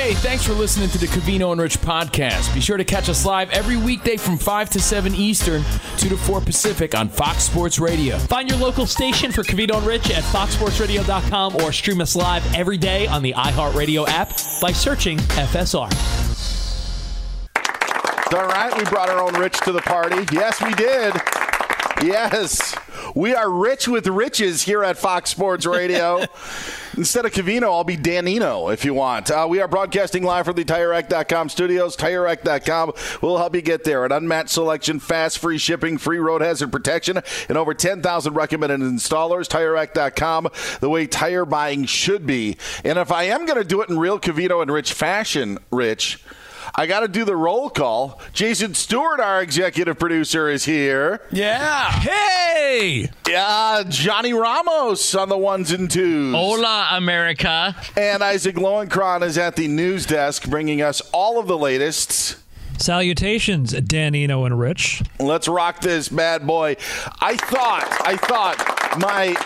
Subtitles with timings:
[0.00, 2.54] Hey, thanks for listening to the Covino and Rich podcast.
[2.54, 5.62] Be sure to catch us live every weekday from 5 to 7 Eastern,
[5.98, 8.16] 2 to 4 Pacific on Fox Sports Radio.
[8.16, 12.78] Find your local station for Covino and Rich at foxsportsradio.com or stream us live every
[12.78, 14.30] day on the iHeartRadio app
[14.62, 15.92] by searching FSR.
[18.32, 20.24] All right, we brought our own Rich to the party.
[20.32, 21.12] Yes, we did.
[22.02, 22.74] Yes.
[23.14, 26.24] We are rich with riches here at Fox Sports Radio.
[27.00, 29.30] Instead of Covino, I'll be Danino if you want.
[29.30, 31.96] Uh, we are broadcasting live from the TireRack.com studios.
[31.96, 32.92] TireRack.com
[33.22, 34.04] will help you get there.
[34.04, 39.48] An unmatched selection, fast, free shipping, free road hazard protection, and over 10,000 recommended installers.
[39.48, 40.48] TireRack.com,
[40.80, 42.58] the way tire buying should be.
[42.84, 46.22] And if I am going to do it in real Covino and Rich fashion, Rich,
[46.74, 48.20] I got to do the roll call.
[48.32, 51.20] Jason Stewart, our executive producer, is here.
[51.30, 51.90] Yeah.
[51.90, 53.10] Hey.
[53.28, 56.34] Yeah, Johnny Ramos on the ones and twos.
[56.34, 57.74] Hola, America.
[57.96, 62.36] And Isaac Lowenkron is at the news desk bringing us all of the latest.
[62.78, 65.02] Salutations, Danino and Rich.
[65.18, 66.76] Let's rock this bad boy.
[67.20, 68.56] I thought, I thought
[68.98, 69.36] my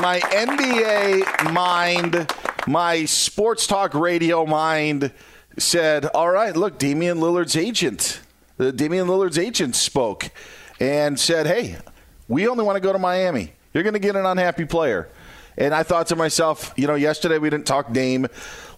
[0.00, 2.30] my NBA mind,
[2.66, 5.10] my sports talk radio mind
[5.58, 8.20] said, "All right, look, Damian Lillard's agent,
[8.56, 10.30] the Damian Lillard's agent spoke
[10.80, 11.76] and said, "Hey,
[12.28, 13.52] we only want to go to Miami.
[13.72, 15.08] You're going to get an unhappy player."
[15.56, 18.26] And I thought to myself, you know, yesterday we didn't talk Dame.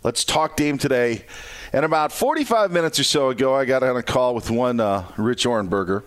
[0.03, 1.25] Let's talk Dame today.
[1.73, 5.05] And about 45 minutes or so ago, I got on a call with one uh,
[5.17, 6.03] Rich Ohrnberger.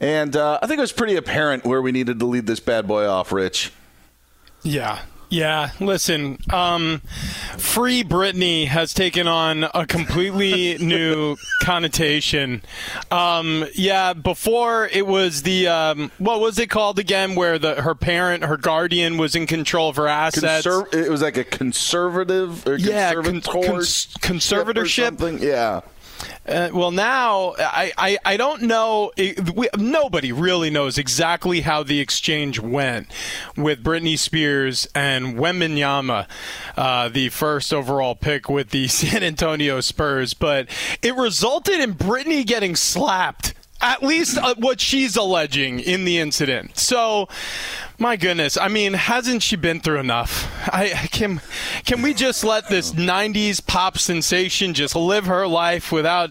[0.00, 2.86] And uh, I think it was pretty apparent where we needed to lead this bad
[2.86, 3.72] boy off, Rich.
[4.62, 7.00] Yeah, yeah, listen, um,
[7.58, 12.62] Free Britney has taken on a completely new connotation.
[13.10, 17.94] Um, yeah, before it was the, um, what was it called again, where the her
[17.94, 20.66] parent, her guardian was in control of her assets?
[20.66, 24.18] Conser- it was like a conservative or yeah, con- conservatorship.
[24.20, 25.40] conservatorship.
[25.40, 25.80] Yeah.
[26.46, 29.12] Uh, well, now I, I, I don't know.
[29.16, 33.10] We, nobody really knows exactly how the exchange went
[33.56, 36.28] with Britney Spears and Wembanyama,
[36.76, 40.34] uh, the first overall pick with the San Antonio Spurs.
[40.34, 40.68] But
[41.02, 43.54] it resulted in Britney getting slapped.
[43.80, 46.78] At least uh, what she's alleging in the incident.
[46.78, 47.28] So,
[47.98, 50.50] my goodness, I mean, hasn't she been through enough?
[50.72, 51.40] I can
[51.84, 56.30] can we just let this '90s pop sensation just live her life without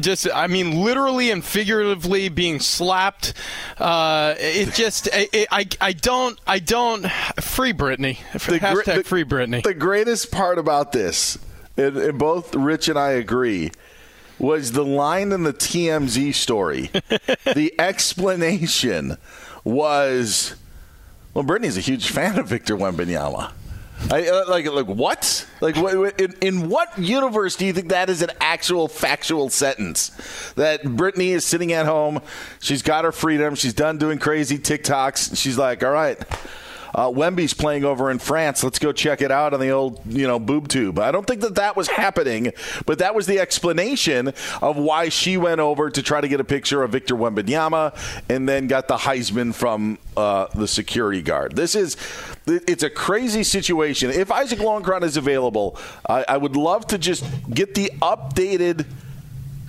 [0.00, 3.34] just, I mean, literally and figuratively being slapped?
[3.76, 7.06] Uh, it just, it, I, I don't, I don't.
[7.40, 8.18] Free Britney.
[8.32, 9.62] The, Hashtag the, free Britney.
[9.62, 11.38] The greatest part about this,
[11.76, 13.72] and, and both Rich and I agree
[14.38, 16.90] was the line in the TMZ story.
[17.54, 19.16] the explanation
[19.64, 20.54] was,
[21.34, 23.52] well, Britney's a huge fan of Victor Wembanyama.
[24.10, 25.46] I, uh, like, like what?
[25.60, 30.10] Like, what, in, in, what universe do you think that is an actual factual sentence?
[30.54, 32.20] That Britney is sitting at home,
[32.60, 36.18] she's got her freedom, she's done doing crazy TikToks, she's like, all right.
[36.98, 38.64] Uh, Wemby's playing over in France.
[38.64, 40.98] Let's go check it out on the old, you know, boob tube.
[40.98, 42.52] I don't think that that was happening,
[42.86, 46.44] but that was the explanation of why she went over to try to get a
[46.44, 47.96] picture of Victor Wembanyama
[48.28, 51.54] and then got the Heisman from uh, the security guard.
[51.54, 51.96] This is,
[52.46, 54.10] it's a crazy situation.
[54.10, 55.78] If Isaac Lowenkron is available,
[56.08, 58.86] I, I would love to just get the updated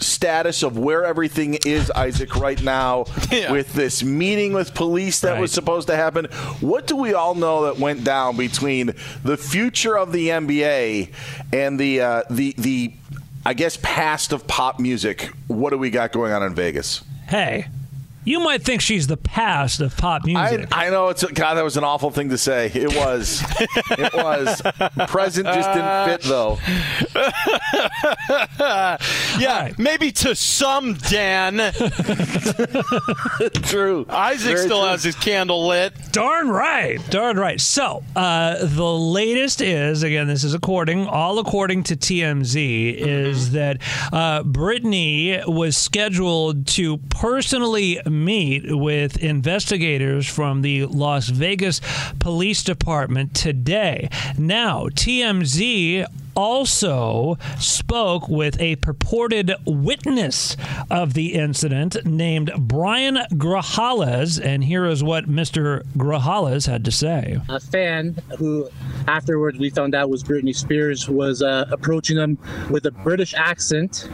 [0.02, 3.52] status of where everything is, Isaac, right now Yeah.
[3.52, 6.26] with this meeting with police that was supposed to happen.
[6.62, 8.94] What do we all know that went down between
[9.24, 11.12] the future of the NBA
[11.54, 12.94] and the uh, the the
[13.46, 15.32] I guess past of pop music?
[15.48, 17.04] What do we got going on in Vegas?
[17.28, 17.68] Hey,
[18.26, 20.68] you might think she's the past of pop music.
[20.72, 21.56] I know it's God.
[21.56, 22.68] That was an awful thing to say.
[22.74, 23.44] It was.
[23.92, 24.62] it was.
[25.08, 26.58] Present just didn't fit though.
[29.40, 31.58] Yeah, maybe to some, Dan.
[33.64, 34.06] True.
[34.10, 34.90] Isaac Very still true.
[34.90, 35.94] has his candle lit.
[36.12, 37.00] Darn right.
[37.10, 37.60] Darn right.
[37.62, 43.78] So, uh, the latest is, again, this is according, all according to TMZ, is that
[44.12, 51.82] uh, Britney was scheduled to personally meet with investigators from the Las Vegas
[52.20, 54.10] Police Department today.
[54.38, 60.56] Now, TMZ also spoke with a purported witness
[60.90, 65.84] of the incident named Brian Grajales, and here is what Mr.
[65.98, 67.38] Grajales had to say.
[67.50, 68.70] a fan who
[69.08, 72.38] afterwards we found out was Britney Spears was uh, approaching him
[72.70, 74.10] with a British accent,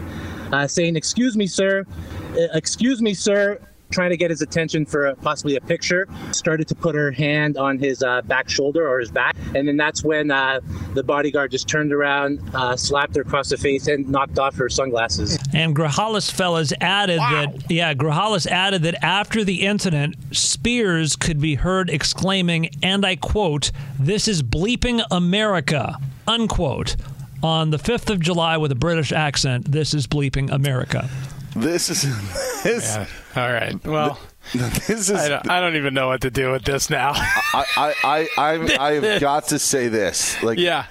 [0.51, 1.85] uh, saying, "Excuse me, sir.
[2.33, 3.59] Uh, excuse me, sir."
[3.95, 6.05] Trying to get his attention for a, possibly a picture.
[6.31, 9.77] Started to put her hand on his uh, back shoulder or his back, and then
[9.77, 10.59] that's when uh,
[10.95, 14.67] the bodyguard just turned around, uh, slapped her across the face, and knocked off her
[14.67, 15.39] sunglasses.
[15.53, 21.55] And Grajales fellas added that yeah, Grajales added that after the incident, Spears could be
[21.55, 26.97] heard exclaiming, and I quote, "This is bleeping America," unquote.
[27.41, 31.09] On the 5th of July with a British accent, this is bleeping America.
[31.55, 32.01] This is
[32.63, 32.97] this.
[33.35, 33.83] All right.
[33.85, 34.19] Well,
[34.53, 35.11] This is.
[35.11, 37.13] I don't, I don't even know what to do with this now.
[37.15, 37.65] I,
[38.03, 40.41] I, I, I've got to say this.
[40.43, 40.85] Like, yeah.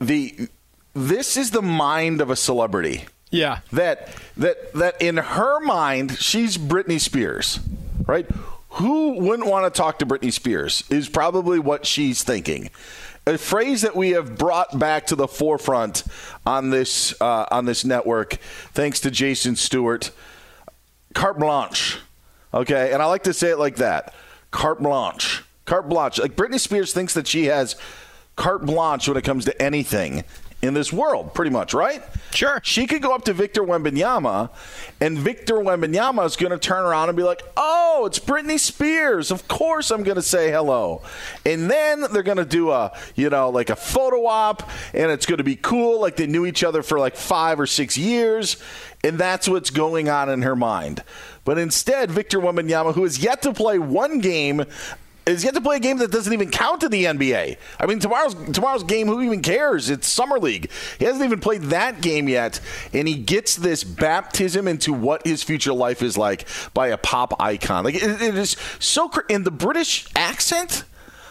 [0.00, 0.48] the
[0.94, 3.06] this is the mind of a celebrity.
[3.30, 3.60] Yeah.
[3.72, 7.60] That that that in her mind, she's Britney Spears,
[8.06, 8.26] right?
[8.72, 10.84] Who wouldn't want to talk to Britney Spears?
[10.88, 12.70] Is probably what she's thinking.
[13.26, 16.04] A phrase that we have brought back to the forefront
[16.46, 18.34] on this uh, on this network,
[18.72, 20.10] thanks to Jason Stewart,
[21.18, 21.98] carte blanche.
[22.54, 24.14] Okay, and I like to say it like that:
[24.50, 26.18] carte blanche, carte blanche.
[26.18, 27.76] Like Britney Spears thinks that she has
[28.36, 30.22] carte blanche when it comes to anything
[30.60, 32.02] in this world, pretty much, right?
[32.32, 32.60] Sure.
[32.64, 34.50] She could go up to Victor Wembanyama,
[35.00, 39.30] and Victor Wembanyama is going to turn around and be like, "Oh, it's Britney Spears.
[39.30, 41.02] Of course, I'm going to say hello."
[41.46, 45.26] And then they're going to do a, you know, like a photo op, and it's
[45.26, 48.56] going to be cool, like they knew each other for like five or six years,
[49.04, 51.04] and that's what's going on in her mind.
[51.44, 54.64] But instead, Victor Wembanyama, who has yet to play one game
[55.28, 57.56] is yet to play a game that doesn't even count in the NBA.
[57.78, 59.90] I mean, tomorrow's tomorrow's game, who even cares?
[59.90, 60.70] It's summer league.
[60.98, 62.60] He hasn't even played that game yet,
[62.92, 67.40] and he gets this baptism into what his future life is like by a pop
[67.40, 67.84] icon.
[67.84, 70.84] Like it, it is so cr- in the British accent.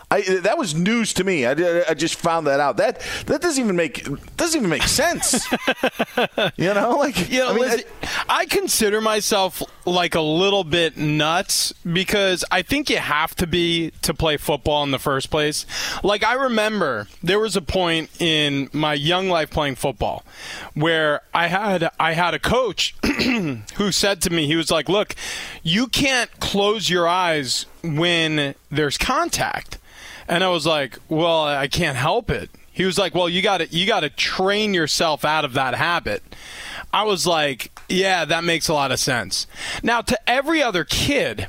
[0.09, 1.45] I, that was news to me.
[1.45, 1.51] I,
[1.89, 2.77] I just found that out.
[2.77, 4.07] That that doesn't even make
[4.37, 5.45] doesn't even make sense.
[6.55, 7.81] you know, like You know, I mean, listen,
[8.29, 13.91] I consider myself like a little bit nuts because I think you have to be
[14.03, 15.65] to play football in the first place.
[16.03, 20.23] Like I remember there was a point in my young life playing football
[20.73, 22.95] where I had I had a coach
[23.75, 25.15] who said to me he was like, "Look,
[25.63, 29.79] you can't close your eyes when there's contact."
[30.27, 33.57] And I was like, "Well, I can't help it." He was like, "Well, you got
[33.59, 36.23] to you got to train yourself out of that habit."
[36.93, 39.47] I was like, "Yeah, that makes a lot of sense."
[39.83, 41.47] Now, to every other kid,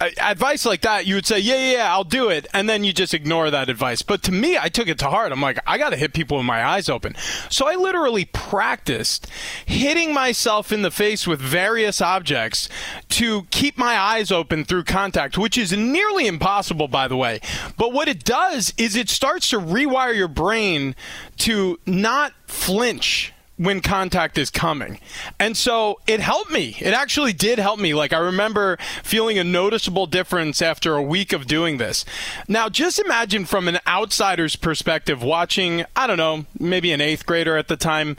[0.00, 2.92] advice like that, you would say, "Yeah, yeah, yeah, I'll do it," and then you
[2.92, 4.02] just ignore that advice.
[4.02, 5.32] But to me, I took it to heart.
[5.32, 7.16] I'm like, I got to hit people with my eyes open.
[7.48, 9.26] So I literally practiced
[9.64, 12.68] hitting myself in the face with various objects
[13.10, 17.40] to keep my eyes open through contact, which is nearly impossible, by the way.
[17.76, 20.94] But what it does is it starts to rewire your brain
[21.38, 25.00] to not flinch when contact is coming.
[25.38, 26.76] And so it helped me.
[26.80, 27.94] It actually did help me.
[27.94, 32.04] Like I remember feeling a noticeable difference after a week of doing this.
[32.48, 37.56] Now just imagine from an outsider's perspective watching, I don't know, maybe an 8th grader
[37.56, 38.16] at the time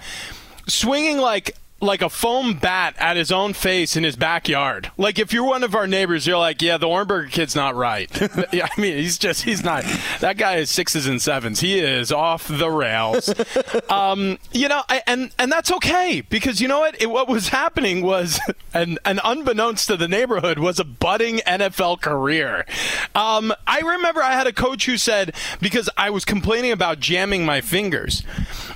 [0.67, 4.92] swinging like like a foam bat at his own face in his backyard.
[4.98, 8.10] Like if you're one of our neighbors, you're like, yeah, the Ohrnberger kid's not right.
[8.52, 9.84] yeah, I mean, he's just he's not.
[10.20, 11.60] That guy is sixes and sevens.
[11.60, 13.34] He is off the rails.
[13.90, 17.00] um, you know, I, and and that's okay because you know what?
[17.02, 18.40] It, what was happening was,
[18.74, 22.66] and and unbeknownst to the neighborhood, was a budding NFL career.
[23.14, 27.46] Um, I remember I had a coach who said because I was complaining about jamming
[27.46, 28.24] my fingers,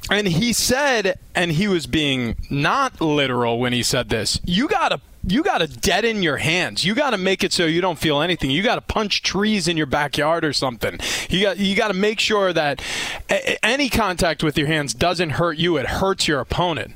[0.10, 4.40] and he said, and he was being not literal when he said this.
[4.44, 6.84] You gotta you got to deaden your hands.
[6.84, 8.50] You got to make it so you don't feel anything.
[8.50, 11.00] You got to punch trees in your backyard or something.
[11.30, 12.82] You got you got to make sure that
[13.30, 15.78] a- any contact with your hands doesn't hurt you.
[15.78, 16.96] It hurts your opponent.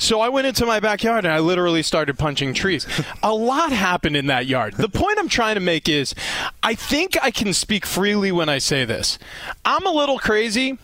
[0.00, 2.86] So I went into my backyard and I literally started punching trees.
[3.22, 4.74] A lot happened in that yard.
[4.74, 6.14] The point I'm trying to make is
[6.62, 9.18] I think I can speak freely when I say this.
[9.64, 10.78] I'm a little crazy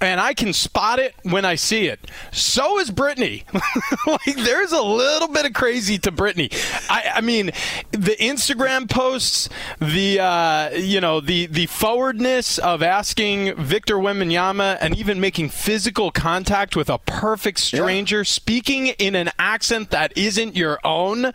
[0.00, 2.10] and I can spot it when I see it.
[2.32, 3.44] So is Britney.
[4.06, 6.52] like there's a little bit of crazy to Britney.
[6.88, 7.46] I, I mean,
[7.90, 9.48] the Instagram posts,
[9.80, 16.10] the uh, you know the the forwardness of asking Victor Wembanyama and even making physical
[16.10, 21.32] contact with a perfect stranger, speaking in an accent that isn't your own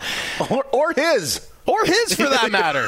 [0.50, 2.86] or, or his or his for that matter.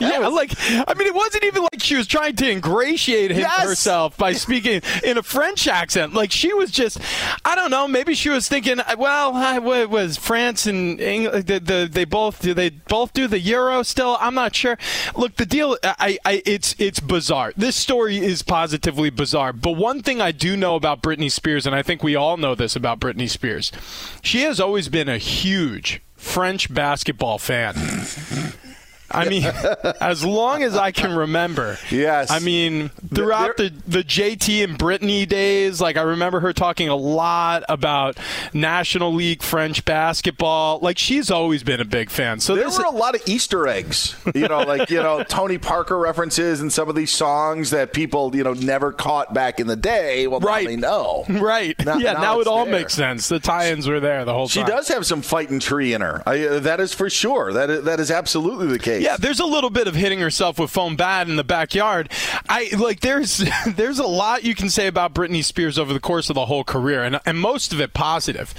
[0.00, 3.62] yeah, like I mean, it wasn't even like she was trying to ingratiate him, Yes.
[3.64, 6.14] herself by speaking in a French accent.
[6.14, 6.98] Like she was just,
[7.44, 11.46] I don't know, maybe she was thinking, uh, well, I, what was France and England?
[11.46, 14.16] The, the, they both do they both do the euro still?
[14.20, 14.78] I'm not sure.
[15.16, 17.52] Look, the deal, I, I, it's it's bizarre.
[17.56, 19.52] This story is positively bizarre.
[19.52, 22.54] But one thing I do know about Britney Spears, and I think we all know
[22.54, 23.72] this about Britney Spears,
[24.22, 27.74] she has always been a huge French basketball fan.
[29.12, 29.44] I mean,
[30.00, 31.78] as long as I can remember.
[31.90, 32.30] Yes.
[32.30, 36.96] I mean, throughout the, the JT and Britney days, like I remember her talking a
[36.96, 38.18] lot about
[38.52, 40.78] National League French basketball.
[40.80, 42.40] Like she's always been a big fan.
[42.40, 45.98] So there were a lot of Easter eggs, you know, like you know Tony Parker
[45.98, 49.76] references in some of these songs that people you know never caught back in the
[49.76, 50.26] day.
[50.26, 50.64] Well, Right.
[50.64, 51.24] now they know.
[51.40, 51.74] right.
[51.84, 52.72] Now- yeah, now now, it all there.
[52.74, 53.28] makes sense.
[53.28, 54.66] The tie-ins were there the whole She time.
[54.68, 56.22] She does have some fighting tree in her.
[56.26, 57.52] I, uh, that is for sure.
[57.52, 59.01] That is, that is absolutely the case.
[59.02, 62.08] Yeah, there's a little bit of hitting herself with foam bat in the backyard.
[62.48, 66.30] I like there's there's a lot you can say about Britney Spears over the course
[66.30, 68.54] of the whole career, and and most of it positive.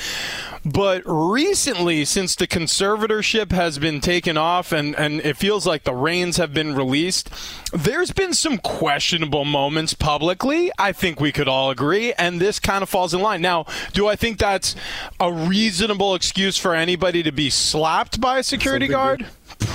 [0.66, 5.94] But recently, since the conservatorship has been taken off and, and it feels like the
[5.94, 7.30] reins have been released,
[7.74, 10.72] there's been some questionable moments publicly.
[10.80, 13.42] I think we could all agree, and this kind of falls in line.
[13.42, 14.74] Now, do I think that's
[15.20, 19.26] a reasonable excuse for anybody to be slapped by a security guard?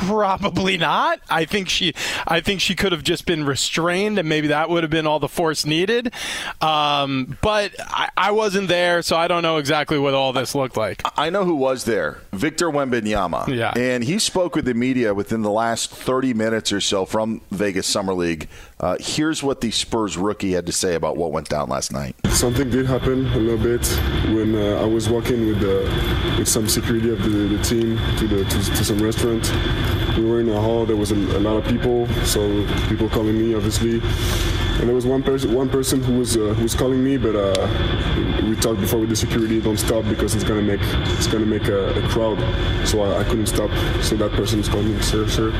[0.07, 1.21] Probably not.
[1.28, 1.95] I think she,
[2.26, 5.19] I think she could have just been restrained, and maybe that would have been all
[5.19, 6.12] the force needed.
[6.61, 10.76] Um, but I, I wasn't there, so I don't know exactly what all this looked
[10.76, 11.02] like.
[11.17, 12.19] I know who was there.
[12.33, 13.49] Victor Wembanyama.
[13.49, 13.73] Yeah.
[13.76, 17.87] And he spoke with the media within the last 30 minutes or so from Vegas
[17.87, 18.49] Summer League.
[18.81, 22.14] Uh, here's what the Spurs rookie had to say about what went down last night.
[22.28, 23.85] Something did happen a little bit
[24.33, 28.28] when uh, I was walking with uh, with some security of the, the team to
[28.28, 29.50] the to, to some restaurant.
[30.19, 30.85] We were in a hall.
[30.85, 34.01] There was a, a lot of people, so people calling me obviously.
[34.81, 37.37] And there was one person one person who was uh, who was calling me, but
[37.37, 39.61] uh, we talked before with the security.
[39.61, 42.39] Don't stop because it's gonna make it's gonna make a, a crowd.
[42.87, 43.71] So I, I couldn't stop.
[44.03, 45.51] So that person was calling me, sir, sir,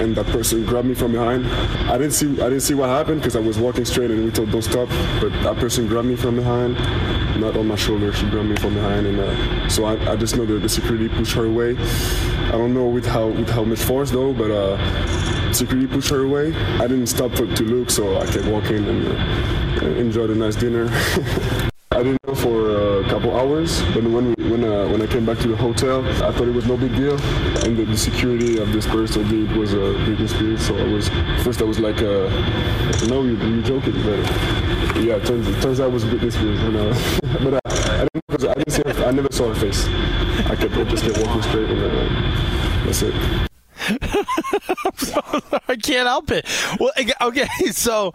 [0.00, 1.46] and that person grabbed me from behind.
[1.90, 4.30] I didn't see I didn't see what happened because I was walking straight and we
[4.30, 4.88] told don't stop.
[5.20, 6.74] But that person grabbed me from behind,
[7.40, 8.12] not on my shoulder.
[8.12, 11.08] She grabbed me from behind, and uh, so I, I just know that the security
[11.08, 11.76] pushed her away.
[12.48, 16.22] I don't know with how with how much force though, but uh, security pushed her
[16.22, 16.54] away.
[16.54, 19.08] I didn't stop to, to look, so I kept walking and
[19.82, 20.88] uh, enjoyed a nice dinner.
[21.90, 25.26] I didn't know for a couple hours, but when we, when uh, when I came
[25.26, 27.20] back to the hotel, I thought it was no big deal,
[27.64, 30.66] and the, the security of this person it was a Britney Spears.
[30.66, 31.08] So I was
[31.42, 32.28] first I was like, uh,
[33.08, 34.20] no, you you joking, but
[35.02, 36.60] yeah, it turns turns out it was Britney Spears.
[36.60, 39.86] And, uh, but I didn't I didn't see her, I never saw her face.
[39.86, 43.14] I kept I just kept walking straight, and uh, that's it.
[45.68, 46.46] I can't help it.
[46.80, 46.90] Well,
[47.22, 48.12] okay, so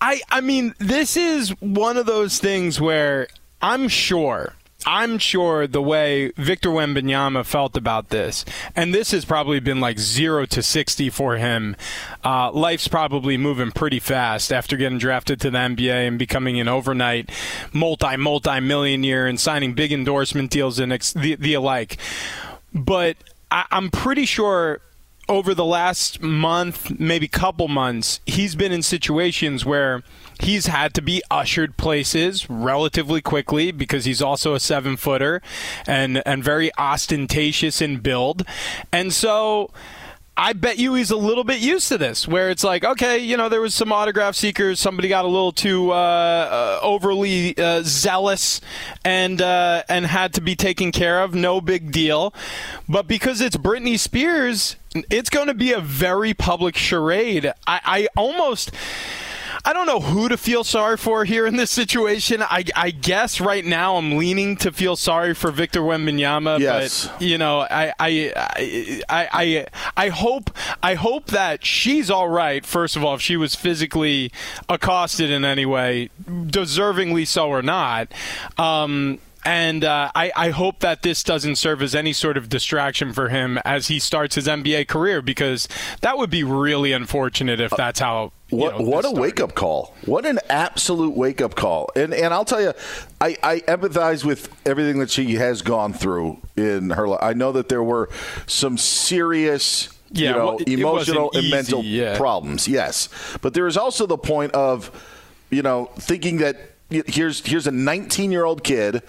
[0.00, 3.28] I I mean, this is one of those things where
[3.62, 4.54] I'm sure
[4.86, 8.44] I'm sure the way Victor Wembanyama felt about this,
[8.76, 11.76] and this has probably been like zero to sixty for him.
[12.24, 16.68] Uh, life's probably moving pretty fast after getting drafted to the NBA and becoming an
[16.68, 17.30] overnight
[17.72, 21.96] multi multi millionaire and signing big endorsement deals and ex- the, the alike.
[22.72, 23.16] But
[23.50, 24.80] I, I'm pretty sure
[25.28, 30.02] over the last month, maybe couple months, he's been in situations where
[30.40, 35.40] he's had to be ushered places relatively quickly because he's also a seven footer
[35.86, 38.44] and and very ostentatious in build,
[38.92, 39.70] and so.
[40.36, 43.36] I bet you he's a little bit used to this, where it's like, okay, you
[43.36, 47.82] know, there was some autograph seekers, somebody got a little too uh, uh, overly uh,
[47.84, 48.60] zealous,
[49.04, 51.34] and uh, and had to be taken care of.
[51.34, 52.34] No big deal,
[52.88, 54.74] but because it's Britney Spears,
[55.08, 57.46] it's going to be a very public charade.
[57.66, 58.72] I, I almost.
[59.66, 62.42] I don't know who to feel sorry for here in this situation.
[62.42, 67.06] I, I guess right now I'm leaning to feel sorry for Victor Wembanyama, Yes.
[67.08, 68.32] but you know, I I,
[69.08, 69.66] I I
[69.96, 70.50] I hope
[70.82, 72.64] I hope that she's all right.
[72.66, 74.30] First of all, if she was physically
[74.68, 78.08] accosted in any way, deservingly so or not.
[78.58, 83.12] Um, and uh, I, I hope that this doesn't serve as any sort of distraction
[83.12, 85.68] for him as he starts his NBA career because
[86.00, 88.32] that would be really unfortunate if that's how.
[88.48, 89.94] you What know, what a wake up call!
[90.06, 91.90] What an absolute wake up call!
[91.94, 92.72] And and I'll tell you,
[93.20, 97.20] I, I empathize with everything that she has gone through in her life.
[97.22, 98.08] I know that there were
[98.46, 99.90] some serious.
[100.10, 102.16] Yeah, you know, well, emotional and mental yeah.
[102.16, 102.68] problems.
[102.68, 103.08] Yes,
[103.42, 104.92] but there is also the point of,
[105.50, 106.56] you know, thinking that
[106.88, 109.02] here's here's a 19 year old kid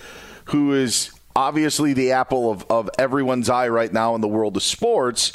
[0.45, 4.63] who is obviously the apple of, of everyone's eye right now in the world of
[4.63, 5.31] sports,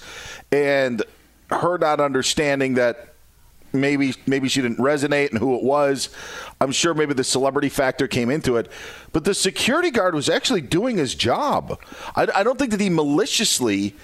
[0.50, 1.02] and
[1.50, 3.14] her not understanding that
[3.72, 6.08] maybe maybe she didn't resonate and who it was.
[6.60, 8.70] I'm sure maybe the celebrity factor came into it,
[9.12, 11.78] but the security guard was actually doing his job.
[12.16, 13.94] I, I don't think that he maliciously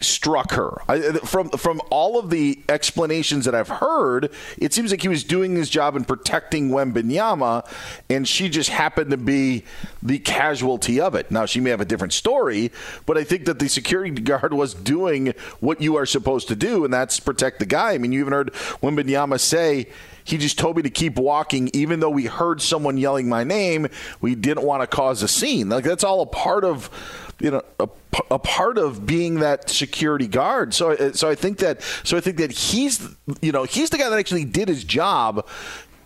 [0.00, 0.82] struck her.
[0.88, 5.24] I, from from all of the explanations that I've heard, it seems like he was
[5.24, 7.66] doing his job in protecting Wembanyama,
[8.10, 9.64] and she just happened to be
[10.02, 11.30] the casualty of it.
[11.30, 12.72] Now she may have a different story,
[13.06, 16.84] but I think that the security guard was doing what you are supposed to do,
[16.84, 17.92] and that's protect the guy.
[17.92, 19.88] I mean, you even heard Wembanyama say.
[20.24, 23.86] He just told me to keep walking, even though we heard someone yelling my name.
[24.20, 25.68] We didn't want to cause a scene.
[25.68, 26.90] Like that's all a part of
[27.40, 27.88] you know a,
[28.30, 30.74] a part of being that security guard.
[30.74, 33.08] So uh, so I think that so I think that he's
[33.40, 35.46] you know he's the guy that actually did his job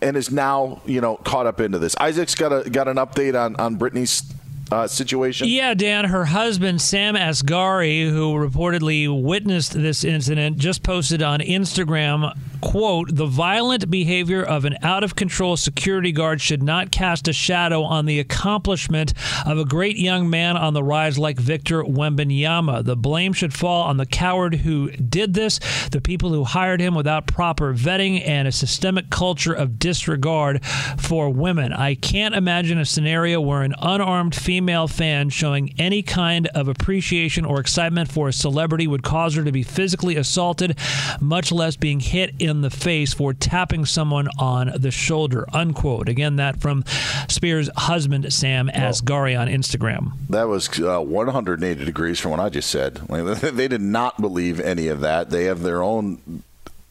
[0.03, 1.95] and is now you know caught up into this.
[2.01, 4.33] Isaac's got a got an update on on Britney's
[4.71, 5.49] uh, situation.
[5.49, 12.37] Yeah, Dan, her husband, Sam Asghari, who reportedly witnessed this incident, just posted on Instagram,
[12.61, 17.33] quote, the violent behavior of an out of control security guard should not cast a
[17.33, 19.13] shadow on the accomplishment
[19.45, 22.85] of a great young man on the rise like Victor Wembanyama.
[22.85, 25.59] The blame should fall on the coward who did this,
[25.91, 30.65] the people who hired him without proper vetting, and a systemic culture of disregard
[30.99, 31.73] for women.
[31.73, 37.45] I can't imagine a scenario where an unarmed female fan showing any kind of appreciation
[37.45, 40.77] or excitement for a celebrity would cause her to be physically assaulted,
[41.21, 45.47] much less being hit in the face for tapping someone on the shoulder.
[45.53, 46.09] Unquote.
[46.09, 46.85] Again, that from
[47.29, 50.13] Spears' husband, Sam Asghari, on Instagram.
[50.29, 53.09] That was uh, 180 degrees from what I just said.
[53.09, 55.31] Like, they did not believe any of that.
[55.31, 56.43] They have their own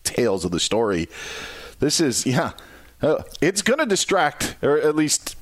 [0.04, 1.08] tales of the story.
[1.80, 2.52] This is, yeah,
[3.02, 5.36] uh, it's going to distract, or at least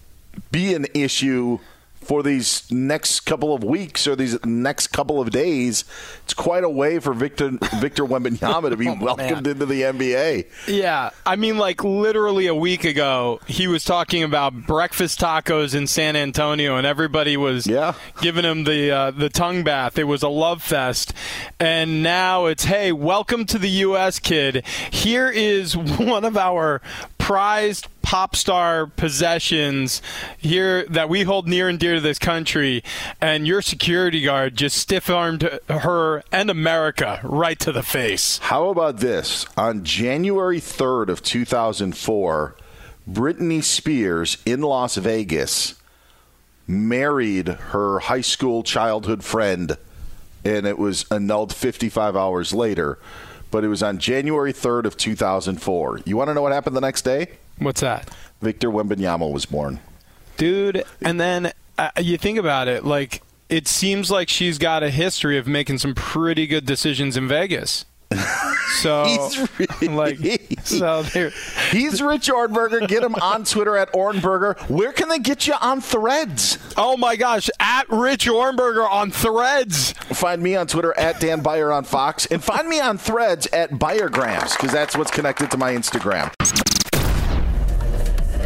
[0.52, 1.60] be an issue
[2.08, 5.84] for these next couple of weeks or these next couple of days.
[6.24, 10.48] It's quite a way for Victor Victor Wembanyama to be welcomed into the NBA.
[10.70, 15.86] Yeah, I mean, like literally a week ago, he was talking about breakfast tacos in
[15.86, 17.94] San Antonio, and everybody was yeah.
[18.22, 19.98] giving him the uh, the tongue bath.
[19.98, 21.14] It was a love fest,
[21.60, 24.66] and now it's hey, welcome to the U.S., kid.
[24.92, 26.82] Here is one of our
[27.28, 30.02] prized pop star possessions
[30.38, 32.82] here that we hold near and dear to this country,
[33.20, 38.38] and your security guard just stiff armed her and America right to the face.
[38.38, 39.46] How about this?
[39.58, 42.56] On January 3rd of 2004,
[43.12, 45.76] Britney Spears in Las Vegas
[46.66, 49.76] married her high school childhood friend,
[50.46, 53.00] and it was annulled 55 hours later.
[53.52, 56.02] But it was on January 3rd of 2004.
[56.06, 57.32] You want to know what happened the next day?
[57.60, 58.10] What's that?
[58.42, 59.80] Victor Wembanyama was born.
[60.38, 60.84] dude.
[61.02, 65.38] And then uh, you think about it, like it seems like she's got a history
[65.38, 67.86] of making some pretty good decisions in Vegas.
[68.82, 69.06] So,
[69.58, 70.20] really- like,
[70.64, 71.32] so there.
[71.72, 72.86] He's Rich Ohrnberger.
[72.88, 74.70] Get him on Twitter at Ohrnberger.
[74.70, 76.60] Where can they get you on Threads?
[76.76, 79.94] Oh my gosh, at Rich Ohrnberger on Threads.
[79.94, 83.72] Find me on Twitter at Dan Beyer on Fox, and find me on Threads at
[83.72, 86.32] Beyergrams because that's what's connected to my Instagram.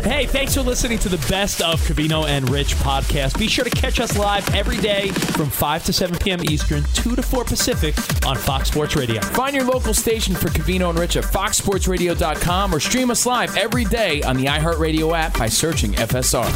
[0.04, 3.38] Hey, thanks for listening to the best of Covino and Rich podcast.
[3.38, 6.44] Be sure to catch us live every day from 5 to 7 p.m.
[6.50, 9.22] Eastern, 2 to 4 Pacific on Fox Sports Radio.
[9.22, 13.86] Find your local station for Covino and Rich at foxsportsradio.com or stream us live every
[13.86, 16.50] day on the iHeartRadio app by searching FSR.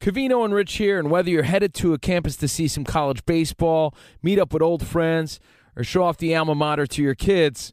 [0.00, 3.26] Covino and Rich here, and whether you're headed to a campus to see some college
[3.26, 5.40] baseball, meet up with old friends,
[5.74, 7.72] or show off the alma mater to your kids,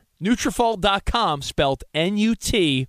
[0.21, 2.87] Nutrafol.com, spelled N-U-T-R-A-F-O-L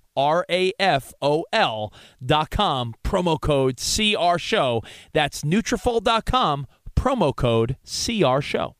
[2.25, 4.83] dot com, promo code CR Show.
[5.13, 8.77] That's Nutrafol.com, promo code CR Show.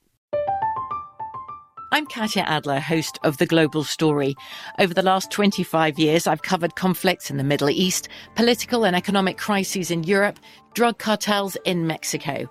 [1.95, 4.35] I'm Katya Adler, host of The Global Story.
[4.79, 9.37] Over the last 25 years, I've covered conflicts in the Middle East, political and economic
[9.37, 10.39] crises in Europe,
[10.73, 12.51] drug cartels in Mexico.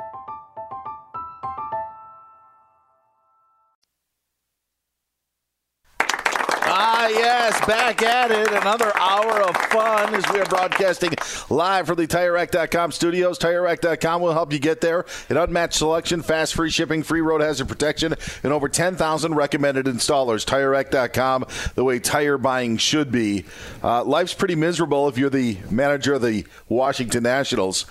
[7.03, 8.51] Ah, yes, back at it.
[8.51, 11.11] Another hour of fun as we are broadcasting
[11.49, 13.39] live from the TireRack.com studios.
[13.39, 15.07] TireRack.com will help you get there.
[15.27, 20.45] An unmatched selection, fast free shipping, free road hazard protection, and over 10,000 recommended installers.
[20.45, 23.45] TireRack.com, the way tire buying should be.
[23.81, 27.87] Uh, life's pretty miserable if you're the manager of the Washington Nationals,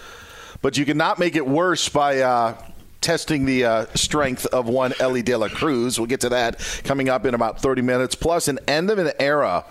[0.63, 2.21] but you cannot make it worse by.
[2.21, 2.63] Uh,
[3.01, 5.99] testing the uh, strength of one Elly De La Cruz.
[5.99, 8.15] We'll get to that coming up in about 30 minutes.
[8.15, 9.65] Plus, an end of an era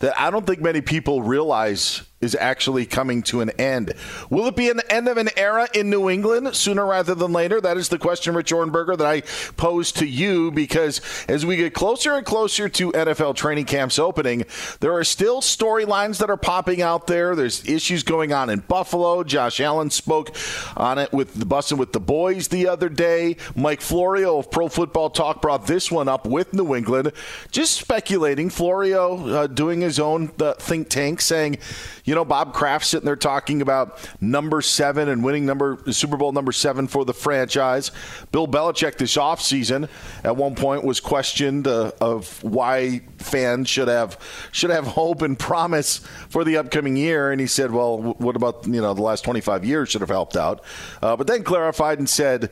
[0.00, 3.92] that I don't think many people realize is actually coming to an end.
[4.30, 7.60] Will it be an end of an era in New England sooner rather than later?
[7.60, 9.20] That is the question, Rich Ohrnberger, that I
[9.56, 14.44] pose to you because as we get closer and closer to NFL training camps opening,
[14.80, 17.34] there are still storylines that are popping out there.
[17.34, 19.24] There's issues going on in Buffalo.
[19.24, 20.34] Josh Allen spoke
[20.76, 23.36] on it with the busing with the boys the other day.
[23.56, 27.12] Mike Florio of Pro Football Talk brought this one up with New England,
[27.50, 28.48] just speculating.
[28.48, 31.58] Florio uh, doing his own uh, think tank, saying,
[32.04, 36.32] you know, Bob Kraft sitting there talking about number seven and winning number Super Bowl
[36.32, 37.90] number seven for the franchise.
[38.32, 39.88] Bill Belichick this offseason
[40.24, 44.18] at one point was questioned uh, of why fans should have
[44.52, 45.98] should have hope and promise
[46.28, 49.64] for the upcoming year, and he said, "Well, what about you know the last 25
[49.64, 50.64] years should have helped out,"
[51.02, 52.50] uh, but then clarified and said,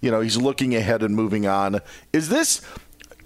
[0.00, 1.80] "You know, he's looking ahead and moving on."
[2.12, 2.60] Is this?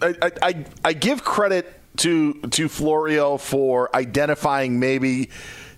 [0.03, 5.31] I, I, I give credit to to Florio for identifying maybe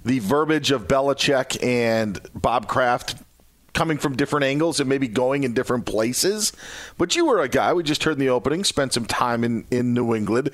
[0.07, 3.17] the verbiage of Belichick and Bob Kraft
[3.75, 6.53] coming from different angles and maybe going in different places.
[6.97, 9.67] But you were a guy, we just heard in the opening, spent some time in,
[9.71, 10.51] in New England.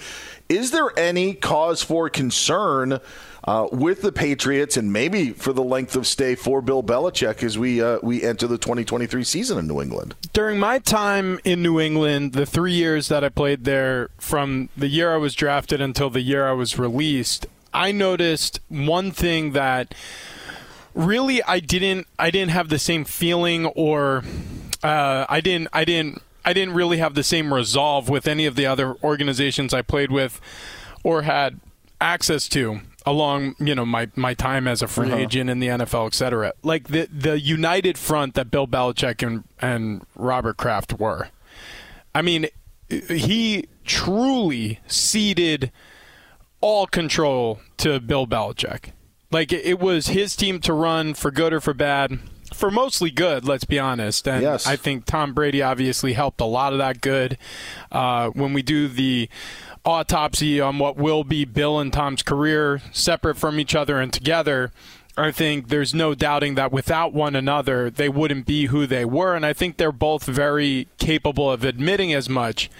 [0.48, 2.98] Is there any cause for concern
[3.44, 7.58] uh, with the Patriots and maybe for the length of stay for Bill Belichick as
[7.58, 10.14] we uh, we enter the 2023 season in New England?
[10.32, 14.88] During my time in New England, the three years that I played there, from the
[14.88, 19.94] year I was drafted until the year I was released, I noticed one thing that
[20.94, 24.22] really I didn't I didn't have the same feeling or
[24.82, 28.56] uh, I didn't I didn't I didn't really have the same resolve with any of
[28.56, 30.40] the other organizations I played with
[31.04, 31.60] or had
[32.00, 35.16] access to along you know my my time as a free Uh-huh.
[35.18, 36.52] agent in the NFL, et cetera.
[36.62, 41.28] Like the the united front that Bill Belichick and and Robert Kraft were.
[42.14, 42.48] I mean,
[42.90, 45.72] he truly ceded
[46.62, 48.92] all control to Bill Belichick.
[49.30, 52.18] Like it was his team to run for good or for bad.
[52.54, 54.28] For mostly good, let's be honest.
[54.28, 54.66] And Yes.
[54.66, 57.38] I think Tom Brady obviously helped a lot of that good.
[57.90, 59.28] Uh, when we do the
[59.84, 64.70] autopsy on what will be Bill and Tom's career, separate from each other and together,
[65.16, 69.34] I think there's no doubting that without one another, they wouldn't be who they were.
[69.34, 72.70] And I think they're both very capable of admitting as much.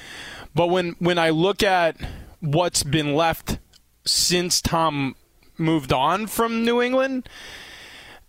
[0.54, 1.96] But when, when I look at
[2.40, 3.58] what's been left
[4.04, 5.16] since Tom
[5.58, 7.28] moved on from New England,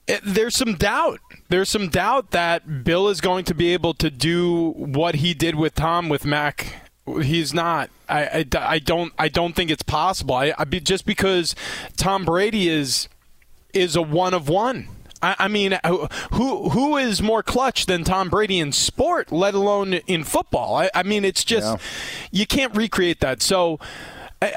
[0.08, 1.20] it, there's some doubt.
[1.50, 5.56] There's some doubt that Bill is going to be able to do what he did
[5.56, 6.90] with Tom with Mac.
[7.06, 7.90] He's not.
[8.08, 9.14] I, I, I don't.
[9.18, 10.36] I don't think it's possible.
[10.36, 11.56] I, I be, just because
[11.98, 13.08] Tom Brady is
[13.74, 14.88] is a one of one.
[15.22, 19.54] I, I mean, uh, who who is more clutch than Tom Brady in sport, let
[19.54, 20.76] alone in football?
[20.76, 21.78] I, I mean, it's just
[22.32, 23.42] you can't recreate that.
[23.42, 23.80] So.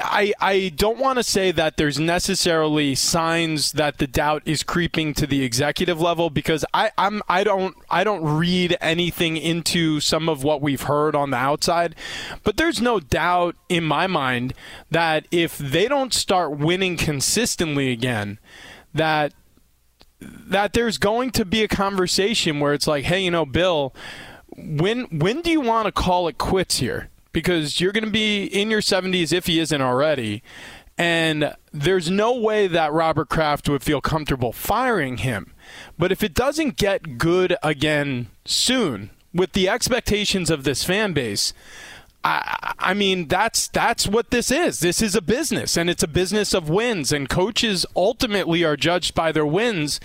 [0.01, 5.13] I, I don't want to say that there's necessarily signs that the doubt is creeping
[5.15, 10.29] to the executive level because I, I'm I don't I don't read anything into some
[10.29, 11.95] of what we've heard on the outside,
[12.43, 14.53] but there's no doubt in my mind
[14.89, 18.39] that if they don't start winning consistently again,
[18.93, 19.33] that
[20.19, 23.93] that there's going to be a conversation where it's like, hey, you know, Bill,
[24.49, 27.09] when when do you want to call it quits here?
[27.37, 30.41] Because you're going to be in your 70s if he isn't already.
[30.97, 35.53] And there's no way that Robert Kraft would feel comfortable firing him.
[35.99, 41.53] But if it doesn't get good again soon, with the expectations of this fan base,
[42.79, 44.79] I, mean that's that's what this is.
[44.79, 47.11] This is a business, and it's a business of wins.
[47.11, 49.99] And coaches ultimately are judged by their wins.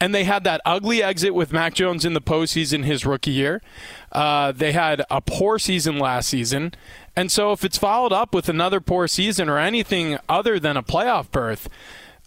[0.00, 3.62] And they had that ugly exit with Mac Jones in the postseason his rookie year.
[4.12, 6.72] Uh, they had a poor season last season,
[7.16, 10.82] and so if it's followed up with another poor season or anything other than a
[10.82, 11.68] playoff berth,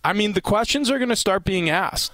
[0.04, 2.12] I mean the questions are going to start being asked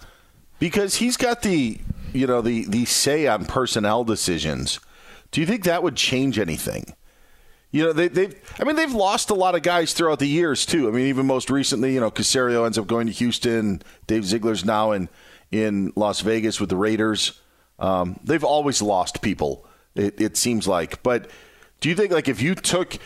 [0.59, 1.79] because he's got the
[2.13, 4.79] you know the the say on personnel decisions.
[5.31, 6.93] Do you think that would change anything?
[7.75, 8.33] You know, they, they've.
[8.57, 10.87] I mean, they've lost a lot of guys throughout the years too.
[10.87, 13.81] I mean, even most recently, you know, Caserio ends up going to Houston.
[14.07, 15.09] Dave Ziegler's now in
[15.51, 17.41] in Las Vegas with the Raiders.
[17.77, 19.67] Um, they've always lost people.
[19.93, 21.03] It, it seems like.
[21.03, 21.29] But
[21.81, 22.97] do you think like if you took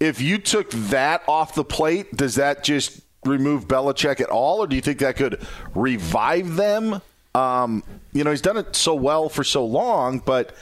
[0.00, 4.66] if you took that off the plate, does that just remove Belichick at all, or
[4.66, 7.02] do you think that could revive them?
[7.34, 7.84] Um,
[8.14, 10.56] you know, he's done it so well for so long, but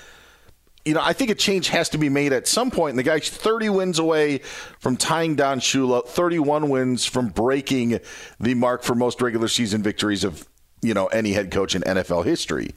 [0.85, 2.91] you know, I think a change has to be made at some point.
[2.91, 4.39] And the guy's 30 wins away
[4.81, 8.01] from tying Don Shula, 31 wins from breaking
[8.41, 10.49] the mark for most regular season victories of,
[10.81, 12.75] you know, any head coach in NFL history.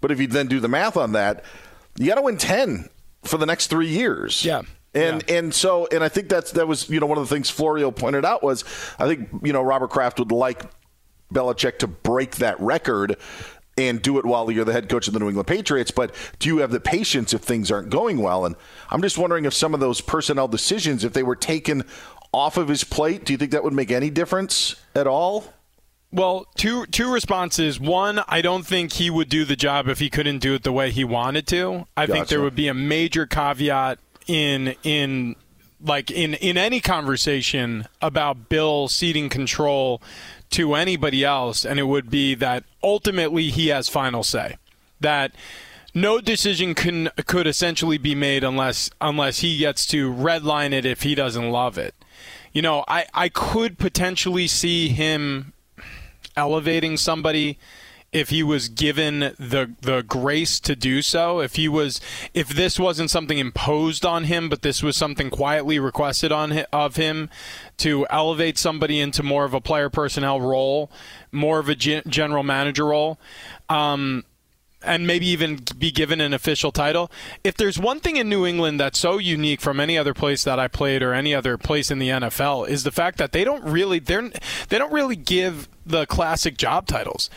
[0.00, 1.44] But if you then do the math on that,
[1.98, 2.88] you got to win 10
[3.22, 4.44] for the next three years.
[4.44, 4.62] Yeah.
[4.94, 7.48] And and so and I think that's that was you know one of the things
[7.48, 8.62] Florio pointed out was
[8.98, 10.64] I think you know Robert Kraft would like
[11.32, 13.16] Belichick to break that record
[13.78, 15.90] and do it while you're the head coach of the New England Patriots.
[15.90, 18.44] But do you have the patience if things aren't going well?
[18.44, 18.54] And
[18.90, 21.84] I'm just wondering if some of those personnel decisions, if they were taken
[22.32, 25.52] off of his plate, do you think that would make any difference at all?
[26.10, 27.80] Well, two two responses.
[27.80, 30.72] One, I don't think he would do the job if he couldn't do it the
[30.72, 31.86] way he wanted to.
[31.96, 35.36] I think there would be a major caveat in in
[35.82, 40.02] like in in any conversation about Bill ceding control
[40.52, 44.56] to anybody else, and it would be that ultimately he has final say.
[45.00, 45.32] That
[45.94, 51.02] no decision can could essentially be made unless unless he gets to redline it if
[51.02, 51.94] he doesn't love it.
[52.52, 55.52] You know, I, I could potentially see him
[56.36, 57.58] elevating somebody
[58.12, 62.00] if he was given the the grace to do so if he was
[62.34, 66.96] if this wasn't something imposed on him but this was something quietly requested on of
[66.96, 67.30] him
[67.82, 70.90] to elevate somebody into more of a player personnel role
[71.32, 73.18] more of a gen- general manager role.
[73.68, 74.24] Um
[74.84, 77.10] and maybe even be given an official title.
[77.44, 80.58] If there's one thing in New England that's so unique from any other place that
[80.58, 83.64] I played or any other place in the NFL is the fact that they don't
[83.64, 84.30] really they're
[84.68, 87.28] they don't really give the classic job titles.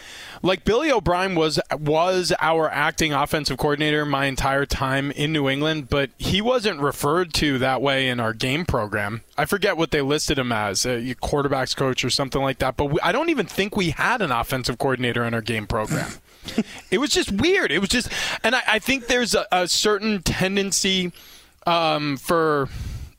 [0.41, 5.89] Like Billy O'Brien was was our acting offensive coordinator my entire time in New England,
[5.89, 9.21] but he wasn't referred to that way in our game program.
[9.38, 12.86] I forget what they listed him as, a quarterbacks coach or something like that, but
[12.86, 16.12] we, I don't even think we had an offensive coordinator in our game program.
[16.91, 17.71] it was just weird.
[17.71, 18.10] It was just,
[18.43, 21.12] and I, I think there's a, a certain tendency
[21.65, 22.69] um, for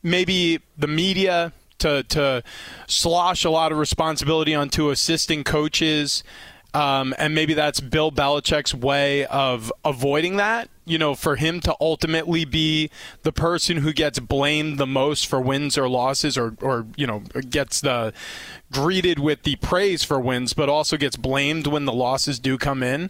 [0.03, 2.43] maybe the media to to
[2.87, 6.23] slosh a lot of responsibility onto assisting coaches.
[6.73, 10.69] Um, and maybe that's Bill Belichick's way of avoiding that.
[10.87, 12.89] You know, for him to ultimately be
[13.23, 17.19] the person who gets blamed the most for wins or losses, or, or you know,
[17.49, 18.13] gets the
[18.71, 22.81] greeted with the praise for wins, but also gets blamed when the losses do come
[22.81, 23.09] in.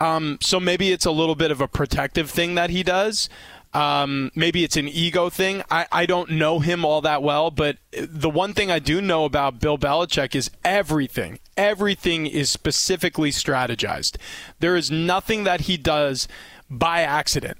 [0.00, 3.28] Um, so maybe it's a little bit of a protective thing that he does.
[3.74, 5.62] Um, maybe it's an ego thing.
[5.70, 9.24] I, I don't know him all that well, but the one thing I do know
[9.24, 14.16] about Bill Belichick is everything, everything is specifically strategized.
[14.60, 16.28] There is nothing that he does
[16.78, 17.58] by accident.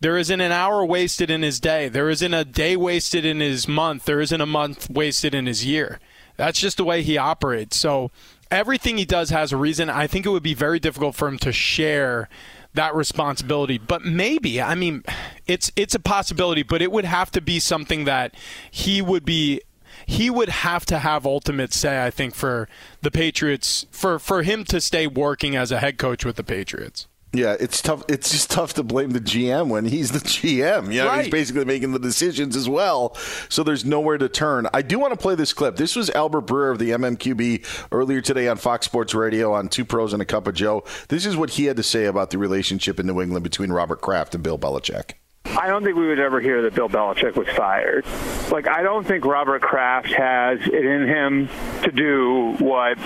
[0.00, 1.88] There isn't an hour wasted in his day.
[1.88, 4.04] There isn't a day wasted in his month.
[4.04, 6.00] There isn't a month wasted in his year.
[6.36, 7.76] That's just the way he operates.
[7.76, 8.10] So
[8.50, 9.88] everything he does has a reason.
[9.88, 12.28] I think it would be very difficult for him to share
[12.74, 13.78] that responsibility.
[13.78, 15.04] But maybe, I mean,
[15.46, 18.34] it's it's a possibility, but it would have to be something that
[18.70, 19.60] he would be
[20.06, 22.68] he would have to have ultimate say, I think, for
[23.02, 27.06] the Patriots for for him to stay working as a head coach with the Patriots.
[27.34, 28.02] Yeah, it's tough.
[28.08, 30.92] It's just tough to blame the GM when he's the GM.
[30.92, 31.22] You know, Right.
[31.24, 33.16] he's basically making the decisions as well.
[33.48, 34.66] So there's nowhere to turn.
[34.74, 35.76] I do want to play this clip.
[35.76, 39.86] This was Albert Breer of the MMQB earlier today on Fox Sports Radio on Two
[39.86, 40.84] Pros and a Cup of Joe.
[41.08, 44.02] This is what he had to say about the relationship in New England between Robert
[44.02, 45.12] Kraft and Bill Belichick.
[45.58, 48.06] I don't think we would ever hear that Bill Belichick was fired.
[48.50, 51.48] Like, I don't think Robert Kraft has it in him
[51.82, 52.98] to do what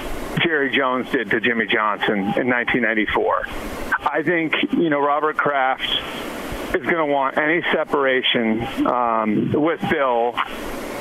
[0.43, 3.47] Jerry Jones did to Jimmy Johnson in 1994.
[3.99, 5.91] I think, you know, Robert Kraft
[6.75, 10.35] is going to want any separation um, with Bill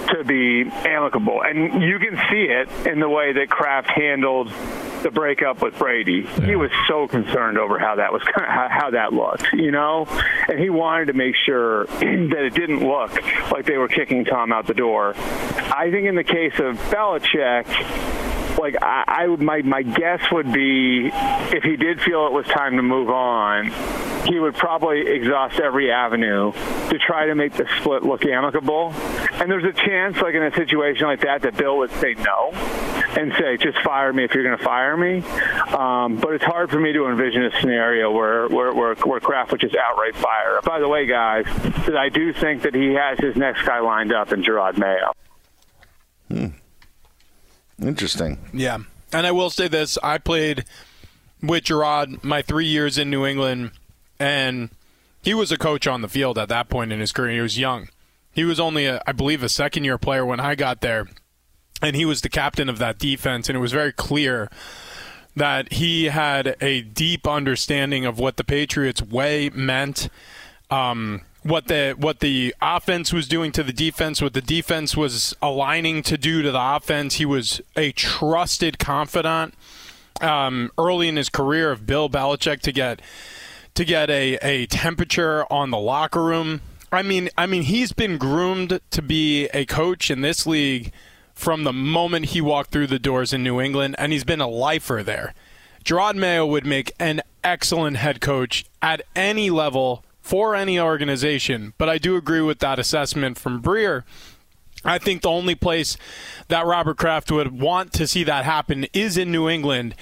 [0.08, 1.42] to be amicable.
[1.44, 4.52] And you can see it in the way that Kraft handled
[5.04, 6.26] the breakup with Brady.
[6.26, 10.08] He was so concerned over how that was how, how that looked, you know,
[10.48, 13.12] and he wanted to make sure that it didn't look
[13.52, 15.14] like they were kicking Tom out the door.
[15.16, 17.66] I think in the case of Belichick,
[18.58, 22.78] like I, I my my guess would be if he did feel it was time
[22.78, 23.72] to move on,
[24.26, 26.52] he would probably exhaust every avenue
[26.90, 28.94] to try to make the split look amicable.
[29.34, 32.52] And there's a chance, like in a situation like that, that Bill would say no
[33.18, 35.20] and say, "Just fire me if you're going to fire me."
[35.74, 39.52] Um, but it's hard for me to envision a scenario where where where, where Kraft
[39.52, 40.60] would just outright fire.
[40.64, 41.46] By the way, guys,
[41.88, 46.54] I do think that he has his next guy lined up in Jerod Mayo.
[47.82, 48.40] Interesting.
[48.54, 48.80] Yeah.
[49.12, 50.66] And I will say this I played
[51.42, 53.72] with Jerod my three years in New England,
[54.20, 54.70] and
[55.22, 57.34] he was a coach on the field at that point in his career.
[57.34, 57.90] He was young.
[58.32, 61.08] He was only, a, I believe, a second year player when I got there,
[61.82, 64.50] and he was the captain of that defense, and it was very clear
[65.36, 70.10] that he had a deep understanding of what the Patriots' way meant.
[70.70, 75.36] Um, what the what the offense was doing to the defense, what the defense was
[75.44, 77.16] aligning to do to the offense.
[77.16, 79.54] He was a trusted confidant
[80.22, 83.00] um, early in his career of Bill Belichick to get
[83.76, 86.62] to get a, a temperature on the locker room.
[86.92, 90.92] I mean, I mean, he's been groomed to be a coach in this league
[91.36, 94.48] from the moment he walked through the doors in New England, and he's been a
[94.48, 95.36] lifer there.
[95.84, 101.88] Jerod Mayo would make an excellent head coach at any level for any organization, but
[101.88, 104.02] I do agree with that assessment from Breer.
[104.84, 105.98] I think the only place
[106.48, 109.94] that Robert Kraft would want to see that happen is in New England.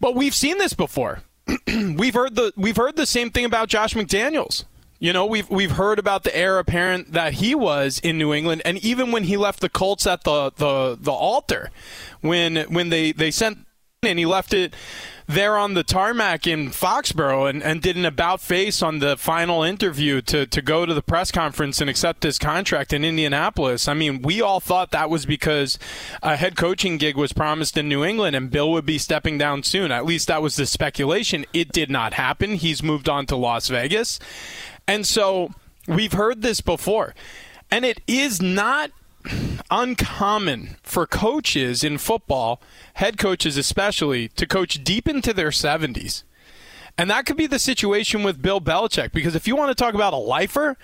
[0.00, 1.24] But we've seen this before.
[1.66, 4.64] we've heard the we've heard the same thing about Josh McDaniels.
[4.98, 8.62] You know, we've we've heard about the heir apparent that he was in New England,
[8.64, 11.68] and even when he left the Colts at the the, the altar,
[12.22, 13.63] when when they, they sent
[14.10, 14.74] and he left it
[15.26, 19.62] there on the tarmac in Foxborough and, and did an about face on the final
[19.62, 23.88] interview to, to go to the press conference and accept his contract in Indianapolis.
[23.88, 25.78] I mean, we all thought that was because
[26.22, 29.62] a head coaching gig was promised in New England and Bill would be stepping down
[29.62, 29.90] soon.
[29.90, 31.46] At least that was the speculation.
[31.54, 32.56] It did not happen.
[32.56, 34.18] He's moved on to Las Vegas.
[34.86, 35.52] And so
[35.88, 37.14] we've heard this before.
[37.70, 38.90] And it is not
[39.70, 42.60] uncommon for coaches in football,
[42.94, 46.22] head coaches especially, to coach deep into their 70s.
[46.96, 49.94] And that could be the situation with Bill Belichick because if you want to talk
[49.94, 50.76] about a lifer,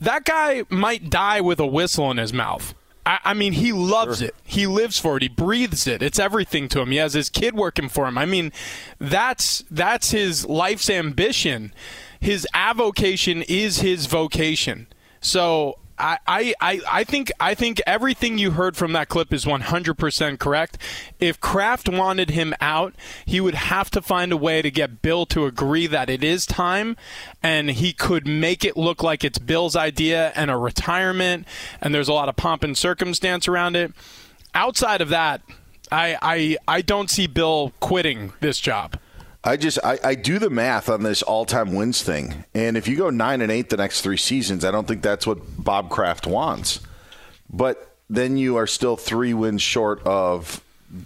[0.00, 2.74] that guy might die with a whistle in his mouth.
[3.06, 4.28] I, I mean, he loves Sure.
[4.28, 4.34] it.
[4.44, 5.22] He lives for it.
[5.22, 6.02] He breathes it.
[6.02, 6.90] It's everything to him.
[6.90, 8.18] He has his kid working for him.
[8.18, 8.52] I mean,
[8.98, 11.72] that's that's his life's ambition.
[12.20, 14.88] His avocation is his vocation.
[15.22, 20.38] So I, I, I think I think everything you heard from that clip is 100%
[20.38, 20.78] correct.
[21.18, 22.94] If Kraft wanted him out,
[23.24, 26.44] he would have to find a way to get Bill to agree that it is
[26.44, 26.96] time,
[27.42, 31.46] and he could make it look like it's Bill's idea and a retirement,
[31.80, 33.92] and there's a lot of pomp and circumstance around it.
[34.54, 35.40] Outside of that,
[35.90, 38.98] I I, I don't see Bill quitting this job.
[39.46, 42.96] I just I, I do the math on this all-time wins thing, and if you
[42.96, 46.26] go nine and eight the next three seasons, I don't think that's what Bob Kraft
[46.26, 46.80] wants.
[47.48, 50.60] But then you are still three wins short of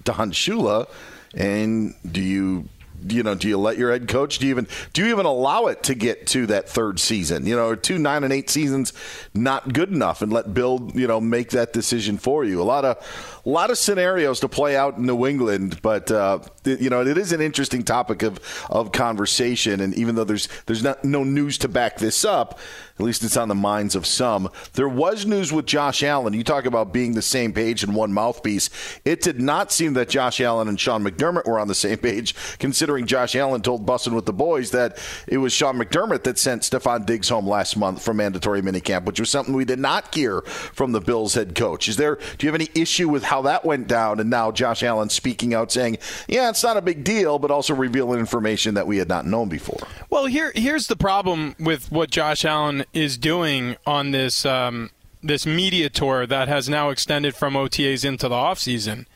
[0.04, 0.88] Don Shula,
[1.34, 2.66] and do you
[3.08, 5.66] you know do you let your head coach do you even do you even allow
[5.66, 8.92] it to get to that third season you know are two nine and eight seasons
[9.32, 12.84] not good enough and let bill you know make that decision for you a lot
[12.84, 17.00] of a lot of scenarios to play out in new england but uh, you know
[17.00, 18.38] it is an interesting topic of
[18.68, 19.80] of conversation.
[19.80, 22.58] And even though there's there's not no news to back this up
[22.98, 26.34] at least it's on the minds of some there was news with josh allen.
[26.34, 28.68] You talk about being the same page and one mouthpiece.
[29.04, 32.34] It did not seem that josh allen and sean mcdermott were on the same page
[32.58, 36.62] considering josh allen told bussin' with the boys that it was sean mcdermott that sent
[36.62, 40.42] stefon diggs home last month from mandatory minicamp which was something we did not hear
[40.42, 41.88] from the bills head coach.
[41.88, 44.82] Is there do you have any issue with how that went down and now josh
[44.82, 48.86] allen speaking out saying yeah it's not a big deal but also revealing information that
[48.86, 53.16] we had not known before Well, here here's the problem with what Josh Allen is
[53.16, 54.90] doing on this um,
[55.22, 59.06] this media tour that has now extended from OTAs into the offseason.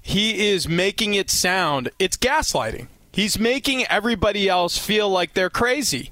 [0.00, 2.88] He is making it sound it's gaslighting.
[3.12, 6.10] He's making everybody else feel like they're crazy.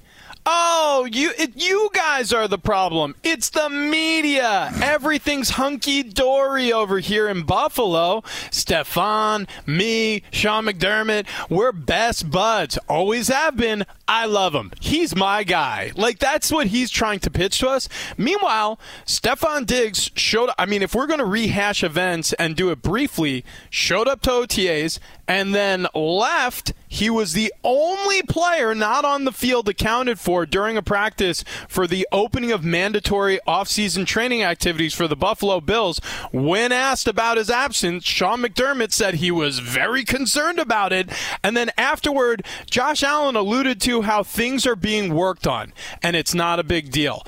[0.51, 3.15] Oh, you it, you guys are the problem.
[3.23, 4.73] It's the media.
[4.83, 8.23] Everything's hunky dory over here in Buffalo.
[8.51, 12.79] Stefon, me, Sean McDermott, we're best buds.
[12.89, 13.85] Always have been.
[14.09, 14.73] I love him.
[14.81, 15.93] He's my guy.
[15.95, 17.87] Like that's what he's trying to pitch to us.
[18.17, 20.49] Meanwhile, Stefon Diggs showed.
[20.59, 24.31] I mean, if we're going to rehash events and do it briefly, showed up to
[24.31, 26.73] OTAs and then left.
[26.89, 31.87] He was the only player not on the field accounted for during a practice for
[31.87, 36.01] the opening of mandatory offseason training activities for the Buffalo Bills.
[36.33, 41.11] When asked about his absence, Sean McDermott said he was very concerned about it.
[41.43, 45.73] And then afterward, Josh Allen alluded to how things are being worked on
[46.03, 47.23] and it's not a big deal.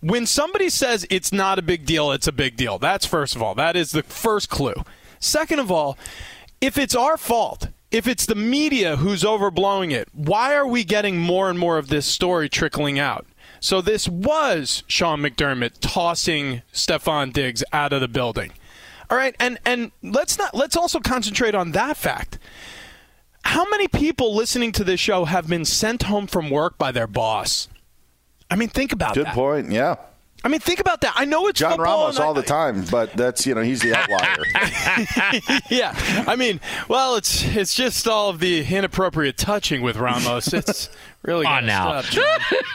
[0.00, 2.78] When somebody says it's not a big deal, it's a big deal.
[2.78, 3.54] That's first of all.
[3.54, 4.84] That is the first clue.
[5.18, 5.98] Second of all,
[6.60, 11.18] if it's our fault, if it's the media who's overblowing it, why are we getting
[11.18, 13.26] more and more of this story trickling out?
[13.58, 18.52] So this was Sean McDermott tossing Stefon Diggs out of the building.
[19.10, 22.38] All right, and and let's not let's also concentrate on that fact.
[23.44, 27.08] How many people listening to this show have been sent home from work by their
[27.08, 27.68] boss?
[28.48, 29.34] I mean, think about good that.
[29.34, 29.96] Good point yeah
[30.42, 31.12] I mean, think about that.
[31.16, 33.80] I know it's John Ramos and I- all the time, but that's you know he's
[33.80, 35.62] the outlier.
[35.70, 35.94] yeah,
[36.26, 40.52] I mean, well, it's it's just all of the inappropriate touching with Ramos.
[40.60, 40.88] It's
[41.22, 42.00] really on now.
[42.00, 42.40] stop,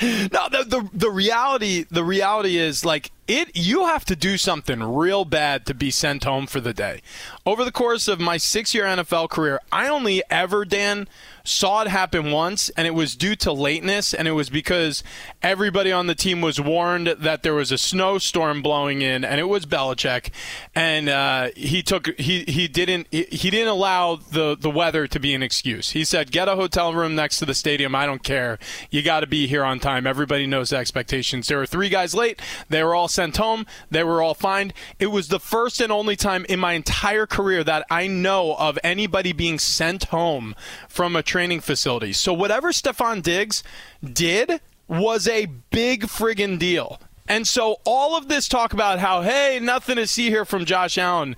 [0.00, 3.50] no, the, the the reality the reality is like it.
[3.56, 7.02] You have to do something real bad to be sent home for the day.
[7.44, 11.08] Over the course of my six year NFL career, I only ever Dan
[11.50, 15.02] saw it happen once, and it was due to lateness, and it was because
[15.42, 19.48] everybody on the team was warned that there was a snowstorm blowing in, and it
[19.48, 20.30] was Belichick,
[20.74, 25.34] and uh, he took he he didn't he, didn't allow the the weather to be
[25.34, 25.90] an excuse.
[25.90, 27.94] He said, "Get a hotel room next to the stadium.
[27.94, 28.58] I don't care.
[28.90, 30.06] You got to be here on time.
[30.06, 32.40] Everybody knows the expectations." There were three guys late.
[32.68, 33.66] They were all sent home.
[33.90, 34.72] They were all fined.
[34.98, 38.78] It was the first and only time in my entire career that I know of
[38.84, 40.54] anybody being sent home
[40.88, 42.12] from a training facility.
[42.12, 43.62] So whatever Stefon Diggs
[44.04, 47.00] did was a big friggin' deal.
[47.26, 50.98] And so all of this talk about how, hey, nothing to see here from Josh
[50.98, 51.36] Allen,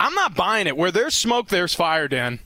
[0.00, 0.74] I'm not buying it.
[0.74, 2.38] Where there's smoke, there's fire, Dan.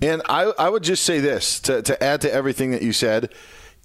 [0.00, 3.30] And I, I would just say this to, to add to everything that you said.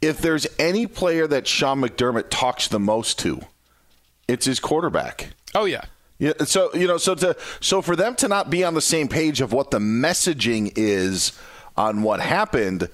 [0.01, 3.41] If there's any player that Sean McDermott talks the most to,
[4.29, 5.31] it's his quarterback.
[5.53, 5.83] Oh, yeah.
[6.17, 9.09] Yeah, so you know, so to so for them to not be on the same
[9.09, 11.33] page of what the messaging is
[11.77, 12.89] on what happened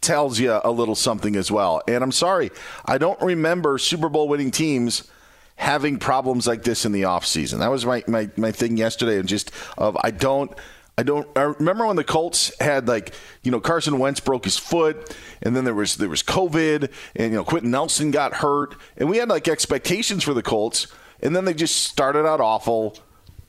[0.00, 1.82] tells you a little something as well.
[1.88, 2.50] And I'm sorry,
[2.84, 5.10] I don't remember Super Bowl winning teams
[5.56, 7.58] having problems like this in the offseason.
[7.60, 10.52] That was my, my, my thing yesterday and just of I don't
[10.96, 11.26] I don't.
[11.36, 15.56] I remember when the Colts had like you know Carson Wentz broke his foot, and
[15.56, 19.16] then there was there was COVID, and you know Quenton Nelson got hurt, and we
[19.16, 20.86] had like expectations for the Colts,
[21.20, 22.96] and then they just started out awful,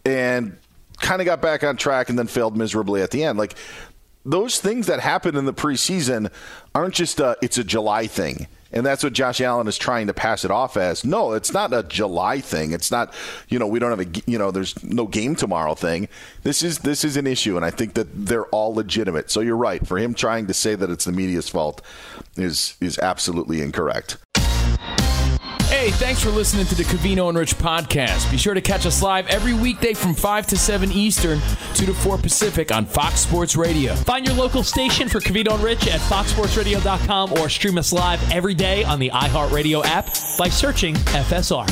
[0.06, 0.58] and
[0.98, 3.38] kind of got back on track, and then failed miserably at the end.
[3.38, 3.54] Like
[4.26, 6.32] those things that happen in the preseason
[6.74, 8.48] aren't just a, it's a July thing.
[8.72, 11.06] And that's what Josh Allen is trying to pass it off as.
[11.06, 12.74] No, it's not a July thing.
[12.74, 13.14] It's not,
[13.48, 16.10] you know, we don't have a, you know, there's no game tomorrow thing.
[16.44, 19.32] This is this is an issue, and I think that they're all legitimate.
[19.32, 19.88] So you're right.
[19.88, 21.82] For him trying to say that it's the media's fault
[22.36, 24.18] is is absolutely incorrect.
[25.64, 28.30] Hey, thanks for listening to the Covino and Rich podcast.
[28.32, 31.40] Be sure to catch us live every weekday from 5 to 7 Eastern,
[31.74, 33.94] 2 to 4 Pacific on Fox Sports Radio.
[33.96, 38.54] Find your local station for Covino and Rich at foxsportsradio.com or stream us live every
[38.54, 40.06] day on the iHeartRadio app
[40.38, 41.66] by searching FSR.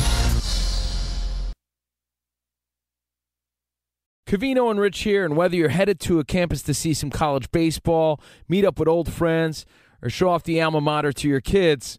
[4.26, 7.50] Covino and Rich here, and whether you're headed to a campus to see some college
[7.52, 9.64] baseball, meet up with old friends,
[10.02, 11.98] or show off the alma mater to your kids,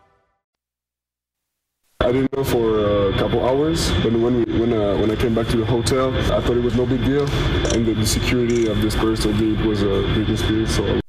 [2.01, 5.35] I didn't know for a couple hours, but when we, when uh, when I came
[5.35, 7.29] back to the hotel, I thought it was no big deal,
[7.73, 10.75] and the, the security of this person told me it was a big experience.
[10.75, 10.99] So.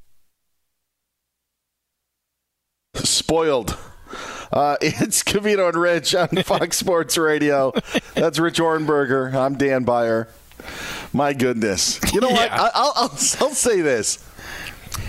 [2.95, 3.75] Spoiled.
[4.51, 7.73] Uh, it's Covino and Rich on Fox Sports Radio.
[8.13, 9.33] That's Rich Ohrnberger.
[9.33, 10.27] I'm Dan Beyer.
[11.11, 11.99] My goodness.
[12.13, 12.51] You know what?
[12.51, 14.23] I, I'll, I'll, I'll say this.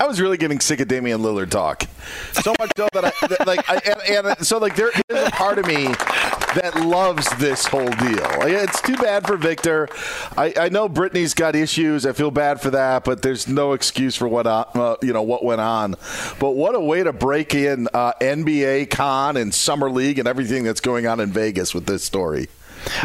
[0.00, 1.84] I was really getting sick of Damian Lillard talk.
[2.32, 5.30] So much so that I that, like, I, and, and so like there is a
[5.30, 5.86] part of me
[6.54, 8.28] that loves this whole deal.
[8.38, 9.88] Like, it's too bad for Victor.
[10.36, 12.06] I, I know Britney's got issues.
[12.06, 15.44] I feel bad for that, but there's no excuse for what uh, you know what
[15.44, 15.96] went on.
[16.40, 20.64] But what a way to break in uh, NBA con and summer league and everything
[20.64, 22.48] that's going on in Vegas with this story.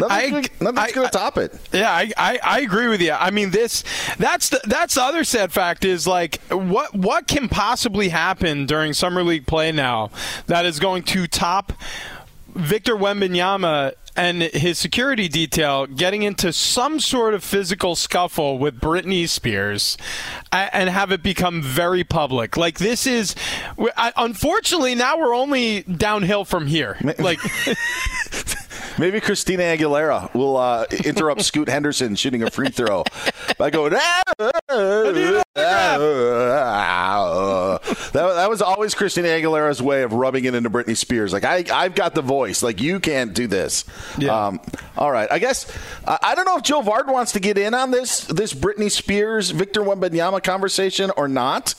[0.00, 1.54] Nothing's, I, nothing's going to top it.
[1.72, 3.12] Yeah, I, I, I agree with you.
[3.12, 3.84] I mean, this
[4.18, 8.92] that's the that's the other sad fact is like what what can possibly happen during
[8.92, 10.10] summer league play now
[10.46, 11.72] that is going to top
[12.54, 19.28] Victor Wembanyama and his security detail getting into some sort of physical scuffle with Britney
[19.28, 19.96] Spears
[20.52, 22.56] and have it become very public.
[22.56, 23.34] Like this is,
[23.96, 26.98] unfortunately, now we're only downhill from here.
[27.20, 27.40] Like.
[29.00, 33.02] Maybe Christina Aguilera will uh, interrupt Scoot Henderson shooting a free throw
[33.56, 33.94] by going.
[33.94, 37.78] Ah, ah, ah,
[38.12, 41.32] that, that was always Christina Aguilera's way of rubbing it into Britney Spears.
[41.32, 42.62] Like I, I've got the voice.
[42.62, 43.86] Like you can't do this.
[44.18, 44.48] Yeah.
[44.48, 44.60] Um,
[44.98, 45.32] all right.
[45.32, 45.74] I guess
[46.04, 48.90] uh, I don't know if Joe Vardon wants to get in on this this Britney
[48.90, 51.74] Spears Victor Wembanyama conversation or not,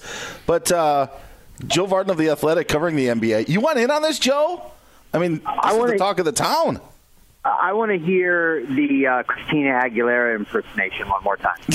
[0.48, 1.06] but uh,
[1.68, 3.48] Joe Vardon of the Athletic covering the NBA.
[3.48, 4.72] You want in on this, Joe?
[5.14, 6.82] I mean, this I wanna- the talk of the town.
[7.44, 11.58] I want to hear the uh, Christina Aguilera impersonation one more time.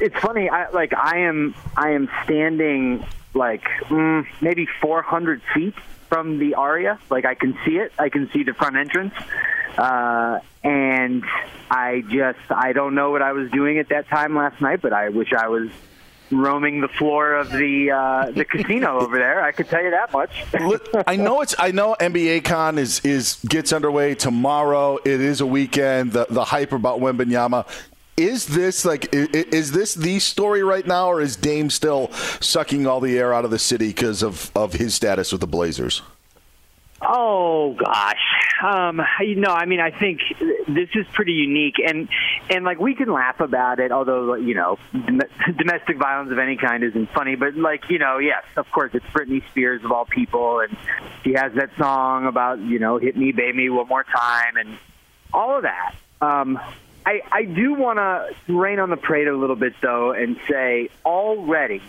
[0.00, 0.48] it's funny.
[0.48, 5.74] I like I am I am standing like mm, maybe 400 feet
[6.08, 6.98] from the aria.
[7.08, 7.92] Like I can see it.
[7.98, 9.14] I can see the front entrance.
[9.76, 11.24] Uh, and
[11.70, 14.92] I just I don't know what I was doing at that time last night, but
[14.92, 15.70] I wish I was
[16.30, 19.42] roaming the floor of the uh, the casino over there.
[19.42, 20.44] I could tell you that much.
[21.06, 21.54] I know it's.
[21.58, 24.96] I know NBA Con is is gets underway tomorrow.
[25.04, 26.12] It is a weekend.
[26.12, 27.66] The the hype about Wembanyama.
[28.16, 32.10] Is this like is, is this the story right now, or is Dame still
[32.40, 35.46] sucking all the air out of the city because of of his status with the
[35.46, 36.02] Blazers?
[37.00, 38.20] Oh gosh,
[38.62, 40.20] um, you know, I mean, I think
[40.66, 42.08] this is pretty unique, and
[42.50, 45.20] and like we can laugh about it, although you know, dom-
[45.56, 47.36] domestic violence of any kind isn't funny.
[47.36, 50.76] But like you know, yes, of course, it's Britney Spears of all people, and
[51.22, 54.76] she has that song about you know, hit me, baby, one more time, and
[55.32, 55.94] all of that.
[56.20, 56.58] Um,
[57.06, 60.90] I I do want to rain on the parade a little bit though, and say
[61.04, 61.80] already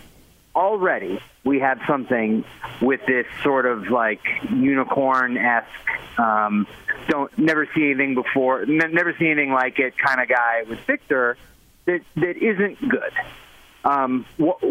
[0.54, 2.44] already we have something
[2.80, 4.20] with this sort of like
[4.50, 6.66] unicorn esque um,
[7.08, 10.78] don't never see anything before ne- never see anything like it kind of guy with
[10.80, 11.36] Victor
[11.86, 13.12] that that isn't good.
[13.82, 14.62] Um, wh-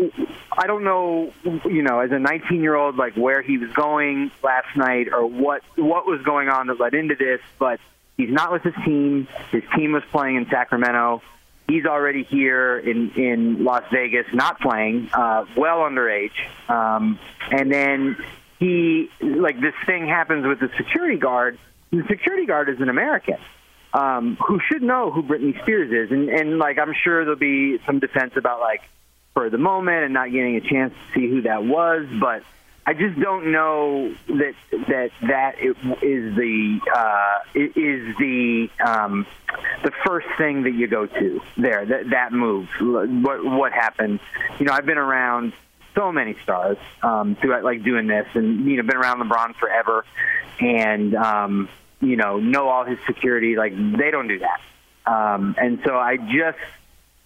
[0.51, 4.31] I don't know, you know, as a 19 year old, like where he was going
[4.43, 7.79] last night or what what was going on that led into this, but
[8.17, 9.27] he's not with his team.
[9.51, 11.21] His team was playing in Sacramento
[11.69, 16.31] he's already here in in Las Vegas, not playing, uh, well underage.
[16.67, 17.19] Um,
[17.51, 18.17] and then
[18.59, 21.57] he like this thing happens with the security guard.
[21.91, 23.37] The security guard is an American
[23.93, 27.79] um, who should know who Britney Spears is, and and like I'm sure there'll be
[27.85, 28.81] some defense about like
[29.33, 32.43] for the moment and not getting a chance to see who that was, but.
[32.85, 34.55] I just don't know that
[34.87, 35.75] that that is
[36.35, 39.27] the uh, is the um,
[39.83, 41.85] the first thing that you go to there.
[41.85, 42.67] That that move.
[42.79, 44.19] What what happened?
[44.59, 45.53] You know, I've been around
[45.95, 50.05] so many stars um, throughout like doing this, and you know, been around LeBron forever,
[50.59, 51.69] and um,
[52.01, 53.55] you know, know all his security.
[53.55, 54.61] Like they don't do that,
[55.05, 56.57] um, and so I just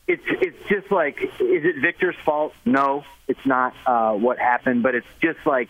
[0.08, 2.54] it's it's just like is it Victor's fault?
[2.66, 5.70] No, it's not uh, what happened, but it's just like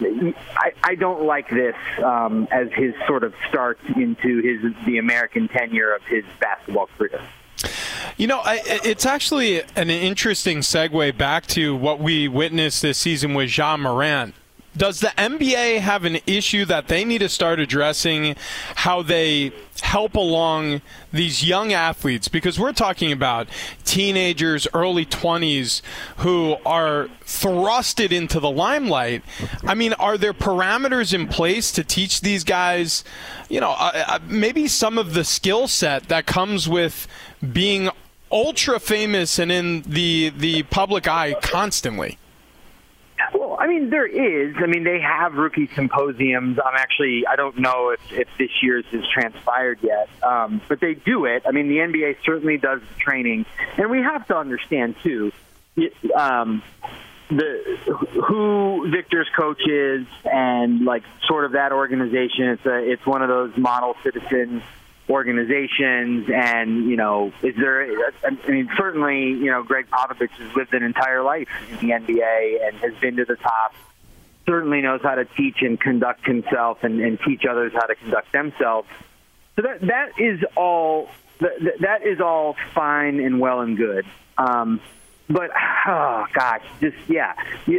[0.00, 5.48] I, I don't like this um, as his sort of start into his the American
[5.48, 7.20] tenure of his basketball career.
[8.16, 13.34] You know, I, it's actually an interesting segue back to what we witnessed this season
[13.34, 14.34] with Ja Morant
[14.76, 18.36] does the NBA have an issue that they need to start addressing
[18.76, 19.52] how they
[19.82, 20.80] help along
[21.12, 22.28] these young athletes?
[22.28, 23.48] Because we're talking about
[23.84, 25.82] teenagers, early 20s
[26.18, 29.22] who are thrusted into the limelight.
[29.64, 33.04] I mean, are there parameters in place to teach these guys,
[33.50, 37.06] you know, uh, uh maybe some of the skill set that comes with
[37.52, 37.90] being
[38.30, 42.18] ultra famous and in the the public eye constantly?
[43.62, 44.56] I mean, there is.
[44.58, 46.58] I mean, they have rookie symposiums.
[46.58, 50.94] I'm actually, I don't know if, if this year's has transpired yet, um, but they
[50.94, 51.44] do it.
[51.46, 53.46] I mean, the NBA certainly does the training,
[53.76, 55.30] and we have to understand too.
[56.12, 56.64] Um,
[57.28, 57.78] the
[58.26, 62.48] who Victor's coach is and like sort of that organization.
[62.48, 64.64] It's a it's one of those model citizen
[65.08, 70.74] organizations and you know is there I mean certainly you know Gregg Popovich has lived
[70.74, 73.74] an entire life in the NBA and has been to the top
[74.46, 78.32] certainly knows how to teach and conduct himself and, and teach others how to conduct
[78.32, 78.88] themselves.
[79.56, 81.08] So that that is all
[81.40, 84.06] that, that is all fine and well and good.
[84.38, 84.80] Um,
[85.28, 85.50] but
[85.86, 87.34] oh gosh just yeah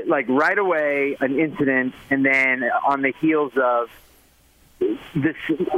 [0.08, 3.90] like right away an incident and then on the heels of
[5.16, 5.36] this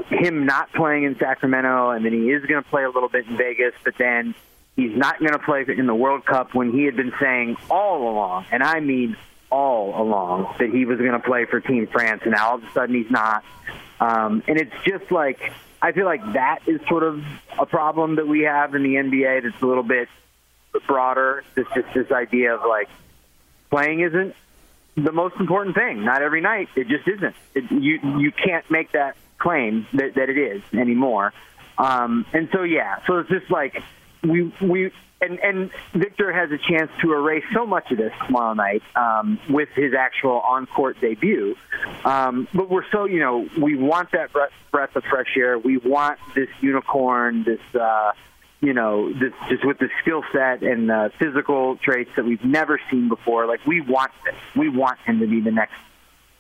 [0.09, 3.27] him not playing in Sacramento, and then he is going to play a little bit
[3.27, 4.35] in Vegas, but then
[4.75, 8.09] he's not going to play in the World Cup when he had been saying all
[8.09, 9.17] along, and I mean
[9.49, 12.63] all along, that he was going to play for Team France, and now all of
[12.63, 13.43] a sudden he's not.
[13.99, 17.23] Um, and it's just like I feel like that is sort of
[17.59, 20.09] a problem that we have in the NBA that's a little bit
[20.87, 21.43] broader.
[21.55, 22.89] It's just this idea of like
[23.69, 24.35] playing isn't
[24.95, 26.03] the most important thing.
[26.03, 26.69] Not every night.
[26.75, 27.35] It just isn't.
[27.53, 31.33] It, you you can't make that claim that, that it is anymore.
[31.77, 33.81] Um, and so yeah, so it's just like
[34.23, 34.91] we we
[35.21, 39.39] and and Victor has a chance to erase so much of this tomorrow night um,
[39.49, 41.55] with his actual on court debut.
[42.03, 45.57] Um, but we're so you know we want that breath, breath of fresh air.
[45.57, 47.43] We want this unicorn.
[47.43, 47.61] This.
[47.73, 48.11] Uh,
[48.61, 52.79] you know, this, just with the skill set and the physical traits that we've never
[52.89, 53.45] seen before.
[53.45, 54.35] Like we want this.
[54.55, 55.75] We want him to be the next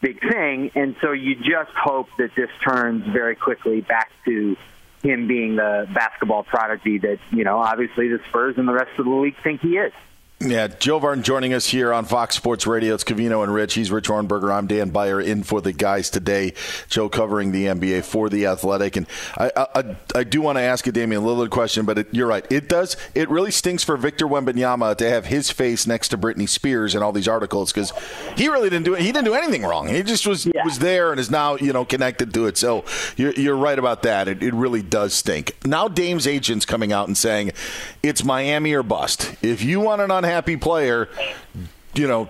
[0.01, 0.71] big thing.
[0.75, 4.55] And so you just hope that this turns very quickly back to
[5.03, 9.05] him being the basketball prodigy that you know obviously the Spurs and the rest of
[9.05, 9.93] the league think he is.
[10.41, 12.93] Yeah, Joe Vardon joining us here on Fox Sports Radio.
[12.93, 13.75] It's Covino and Rich.
[13.75, 14.53] He's Rich Ohrnberger.
[14.53, 16.53] I'm Dan Beyer in for the guys today.
[16.89, 19.07] Joe covering the NBA for the Athletic, and
[19.37, 22.45] I I, I do want to ask a Damian Lillard question, but it, you're right.
[22.51, 22.97] It does.
[23.15, 27.01] It really stinks for Victor Wembanyama to have his face next to Britney Spears in
[27.01, 27.93] all these articles because
[28.35, 28.99] he really didn't do it.
[28.99, 29.87] He didn't do anything wrong.
[29.87, 30.65] He just was yeah.
[30.65, 32.57] was there and is now you know connected to it.
[32.57, 32.83] So
[33.15, 34.27] you're, you're right about that.
[34.27, 35.55] It, it really does stink.
[35.63, 37.53] Now Dame's agents coming out and saying
[38.03, 39.33] it's Miami or bust.
[39.41, 41.07] If you want an unhappy player,
[41.93, 42.27] you know,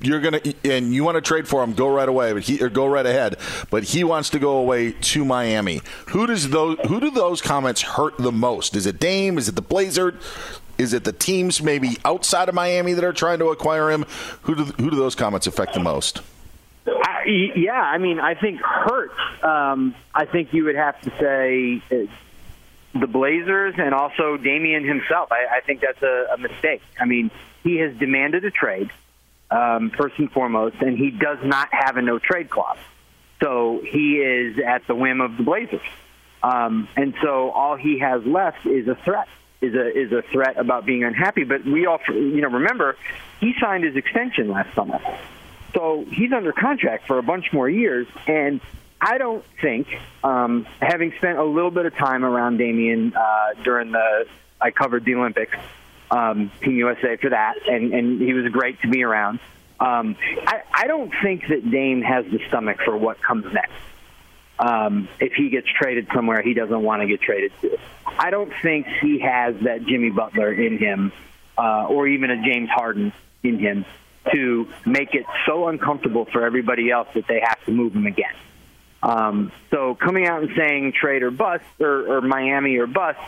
[0.00, 2.68] you're gonna and you want to trade for him, go right away, but he or
[2.68, 3.36] go right ahead.
[3.70, 5.80] But he wants to go away to Miami.
[6.08, 8.76] Who does those who do those comments hurt the most?
[8.76, 9.38] Is it Dame?
[9.38, 10.18] Is it the Blazer?
[10.76, 14.04] Is it the teams maybe outside of Miami that are trying to acquire him?
[14.42, 16.20] Who do who do those comments affect the most?
[16.86, 19.10] I, yeah, I mean, I think hurt.
[19.42, 22.06] Um, I think you would have to say uh,
[23.00, 25.30] the Blazers and also Damian himself.
[25.32, 26.82] I, I think that's a, a mistake.
[26.98, 27.30] I mean,
[27.62, 28.90] he has demanded a trade,
[29.50, 32.78] um, first and foremost, and he does not have a no trade clause.
[33.42, 35.80] So he is at the whim of the Blazers.
[36.42, 39.28] Um, and so all he has left is a threat,
[39.60, 41.44] is a is a threat about being unhappy.
[41.44, 42.96] But we all, you know, remember
[43.40, 45.00] he signed his extension last summer,
[45.74, 48.06] so he's under contract for a bunch more years.
[48.26, 48.60] And
[49.00, 49.88] I don't think,
[50.24, 54.26] um, having spent a little bit of time around Damian uh, during the,
[54.60, 55.56] I covered the Olympics,
[56.10, 59.40] um, Team USA for that, and, and he was great to be around.
[59.78, 60.16] Um,
[60.46, 63.72] I, I don't think that Dame has the stomach for what comes next.
[64.58, 68.52] Um, if he gets traded somewhere he doesn't want to get traded to, I don't
[68.62, 71.12] think he has that Jimmy Butler in him,
[71.58, 73.84] uh, or even a James Harden in him,
[74.32, 78.34] to make it so uncomfortable for everybody else that they have to move him again.
[79.06, 83.20] Um, so coming out and saying trade or bust or, or Miami or bust,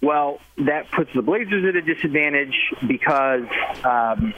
[0.00, 2.56] well, that puts the Blazers at a disadvantage
[2.86, 3.44] because
[3.84, 4.32] um,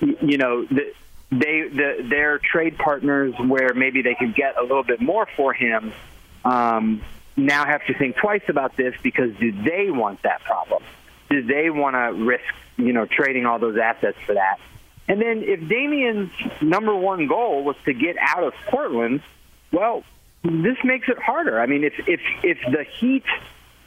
[0.00, 0.92] you know the,
[1.30, 5.52] they the, their trade partners where maybe they could get a little bit more for
[5.52, 5.92] him
[6.44, 7.00] um,
[7.36, 10.82] now have to think twice about this because do they want that problem?
[11.30, 12.42] Do they want to risk
[12.76, 14.58] you know trading all those assets for that?
[15.06, 19.22] And then if Damian's number one goal was to get out of Portland
[19.72, 20.04] well,
[20.42, 21.60] this makes it harder.
[21.60, 23.24] I mean, if if if the Heat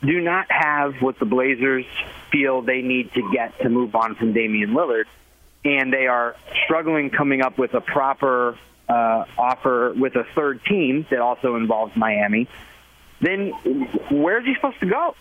[0.01, 1.85] do not have what the Blazers
[2.31, 5.05] feel they need to get to move on from Damian Lillard,
[5.63, 8.57] and they are struggling coming up with a proper
[8.89, 12.47] uh, offer with a third team that also involves Miami,
[13.21, 13.49] then
[14.11, 15.15] where's he supposed to go?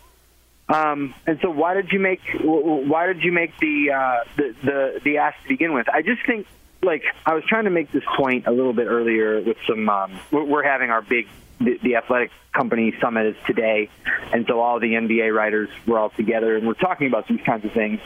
[0.69, 5.01] Um, and so, why did you make why did you make the, uh, the the
[5.05, 5.89] the ask to begin with?
[5.89, 6.47] I just think
[6.83, 9.89] like I was trying to make this point a little bit earlier with some.
[9.89, 11.29] Um, we're having our big
[11.59, 13.91] the, the athletic company summit is today,
[14.33, 17.65] and so all the NBA writers were all together, and we're talking about these kinds
[17.65, 18.01] of things.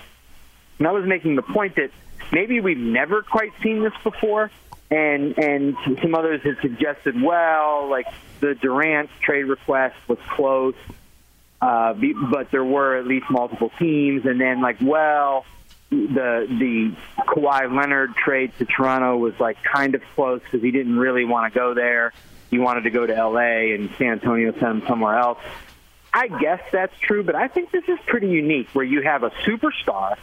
[0.79, 1.91] And I was making the point that
[2.33, 4.51] maybe we've never quite seen this before,
[4.91, 8.07] and and some others had suggested, well, like
[8.41, 10.75] the Durant trade request was close,
[11.63, 11.95] uh,
[12.31, 15.45] but there were at least multiple teams, and then like, well
[15.91, 20.99] the the Kawhi Leonard trade to Toronto was like kind of close because he didn't
[20.99, 22.13] really want to go there.
[22.51, 23.75] He wanted to go to L.A.
[23.75, 25.39] and San Antonio sent him somewhere else.
[26.13, 29.31] I guess that's true, but I think this is pretty unique where you have a
[29.31, 30.17] superstar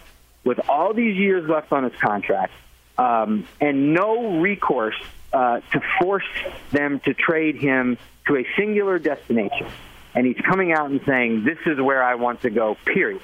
[0.45, 2.53] with all these years left on his contract
[2.97, 4.95] um, and no recourse
[5.33, 6.27] uh, to force
[6.71, 7.97] them to trade him
[8.27, 9.67] to a singular destination.
[10.13, 13.21] And he's coming out and saying, "This is where I want to go." Period.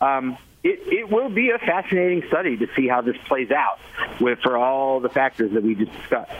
[0.00, 0.36] Um,
[0.66, 3.78] it, it will be a fascinating study to see how this plays out
[4.20, 6.32] with for all the factors that we just discussed.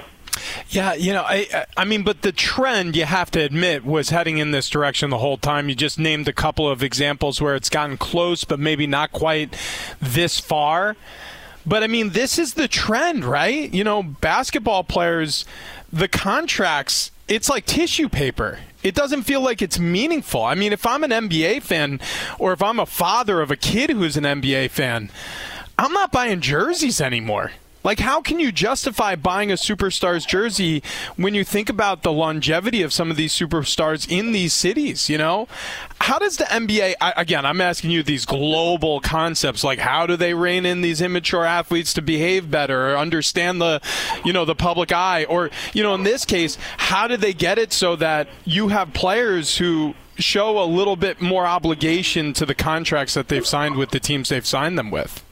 [0.69, 4.39] Yeah, you know, I I mean, but the trend you have to admit was heading
[4.39, 5.69] in this direction the whole time.
[5.69, 9.57] You just named a couple of examples where it's gotten close, but maybe not quite
[10.01, 10.97] this far.
[11.65, 13.73] But I mean, this is the trend, right?
[13.73, 15.45] You know, basketball players,
[15.93, 20.45] the contracts, it's like tissue paper it doesn't feel like it's meaningful.
[20.45, 21.99] I mean, if I'm an NBA fan
[22.39, 25.11] or if I'm a father of a kid who's an NBA fan,
[25.77, 27.51] I'm not buying jerseys anymore.
[27.87, 30.83] Like, how can you justify buying a superstar's jersey
[31.15, 35.09] when you think about the longevity of some of these superstars in these cities?
[35.09, 35.47] You know,
[36.01, 36.97] how does the NBA?
[37.17, 39.63] Again, I'm asking you these global concepts.
[39.63, 43.81] Like, how do they rein in these immature athletes to behave better, or understand the,
[44.25, 47.57] you know, the public eye, or you know, in this case, how do they get
[47.57, 52.55] it so that you have players who show a little bit more obligation to the
[52.55, 55.23] contracts that they've signed with the teams they've signed them with?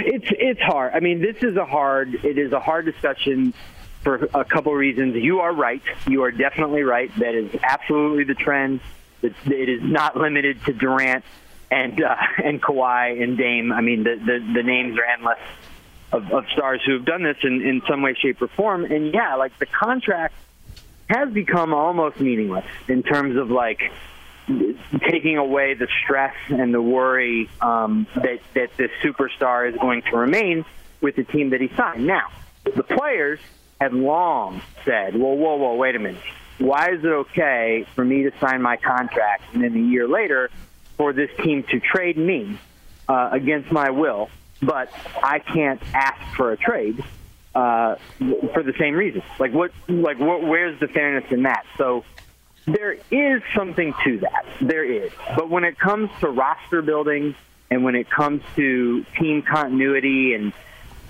[0.00, 0.92] It's it's hard.
[0.94, 2.14] I mean, this is a hard.
[2.22, 3.54] It is a hard discussion
[4.02, 5.16] for a couple reasons.
[5.16, 5.82] You are right.
[6.06, 7.10] You are definitely right.
[7.18, 8.80] That is absolutely the trend.
[9.22, 11.24] It, it is not limited to Durant
[11.70, 13.72] and uh, and Kawhi and Dame.
[13.72, 15.38] I mean, the the, the names are endless
[16.12, 18.84] of, of stars who have done this in, in some way, shape, or form.
[18.84, 20.34] And yeah, like the contract
[21.08, 23.90] has become almost meaningless in terms of like
[25.08, 30.16] taking away the stress and the worry um, that that this superstar is going to
[30.16, 30.64] remain
[31.00, 32.06] with the team that he signed.
[32.06, 32.28] Now,
[32.64, 33.40] the players
[33.80, 36.22] have long said, "Well, whoa, whoa, wait a minute.
[36.58, 40.50] Why is it okay for me to sign my contract and then a year later
[40.96, 42.58] for this team to trade me
[43.08, 44.30] uh, against my will,
[44.62, 44.88] but
[45.22, 47.02] I can't ask for a trade
[47.54, 47.96] uh,
[48.52, 49.22] for the same reason?
[49.38, 49.72] Like, what?
[49.88, 51.64] Like, what, where's the fairness in that?
[51.78, 52.04] So."
[52.66, 54.46] There is something to that.
[54.60, 55.12] There is.
[55.36, 57.34] But when it comes to roster building
[57.70, 60.52] and when it comes to team continuity and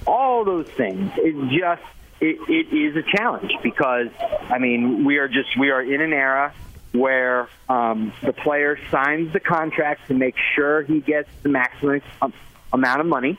[0.07, 1.83] all those things, it just
[2.21, 6.13] it, it is a challenge because I mean we are just we are in an
[6.13, 6.53] era
[6.93, 12.03] where um, the player signs the contract to make sure he gets the maximum
[12.73, 13.39] amount of money,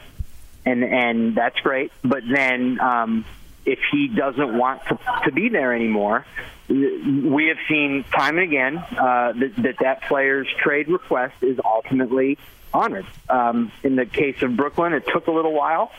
[0.66, 1.92] and and that's great.
[2.04, 3.26] But then um,
[3.66, 6.26] if he doesn't want to, to be there anymore,
[6.68, 12.38] we have seen time and again uh, that, that that player's trade request is ultimately
[12.74, 13.06] honored.
[13.30, 15.92] Um, in the case of Brooklyn, it took a little while.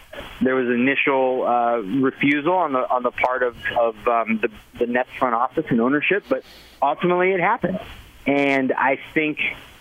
[0.43, 4.87] There was initial uh, refusal on the on the part of, of um, the, the
[4.87, 6.45] Nets front office and ownership, but
[6.83, 7.81] ultimately it happened.
[8.27, 9.39] And I think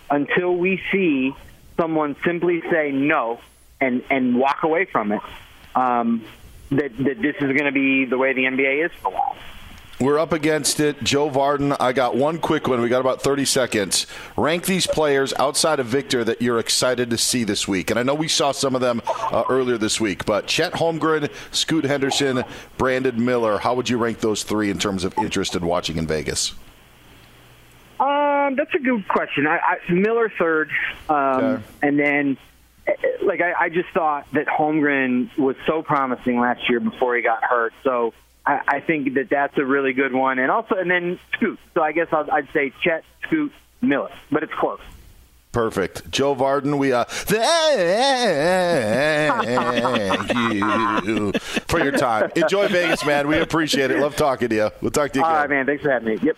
[0.09, 1.35] until we see
[1.77, 3.39] someone simply say no
[3.81, 5.21] and and walk away from it,
[5.75, 6.23] um,
[6.71, 9.35] that that this is going to be the way the NBA is for a while.
[9.99, 11.01] We're up against it.
[11.03, 12.81] Joe Vardon, I got one quick one.
[12.81, 14.07] We got about 30 seconds.
[14.35, 17.91] Rank these players outside of Victor that you're excited to see this week.
[17.91, 21.31] And I know we saw some of them uh, earlier this week, but Chet Holmgren,
[21.51, 22.43] Scoot Henderson,
[22.77, 26.07] Brandon Miller, how would you rank those three in terms of interest in watching in
[26.07, 26.53] Vegas?
[27.97, 29.47] Um, that's a good question.
[29.47, 30.71] I, I, Miller third,
[31.07, 31.63] um, okay.
[31.83, 32.37] and then
[33.23, 37.43] like I, I just thought that Holmgren was so promising last year before he got
[37.43, 37.73] hurt.
[37.83, 38.13] So
[38.45, 41.59] I, I think that that's a really good one, and also and then Scoot.
[41.73, 44.79] So I guess I'll, I'd say Chet, Scoot, Miller, but it's close.
[45.51, 46.11] Perfect.
[46.11, 47.39] Joe Vardon, we uh thank
[50.33, 51.31] you
[51.67, 52.29] for your time.
[52.35, 53.27] Enjoy Vegas, man.
[53.29, 53.99] We appreciate it.
[53.99, 54.69] Love talking to you.
[54.81, 55.33] We'll talk to you again.
[55.33, 55.65] All right, man.
[55.65, 56.19] Thanks for having me.
[56.21, 56.37] Yep.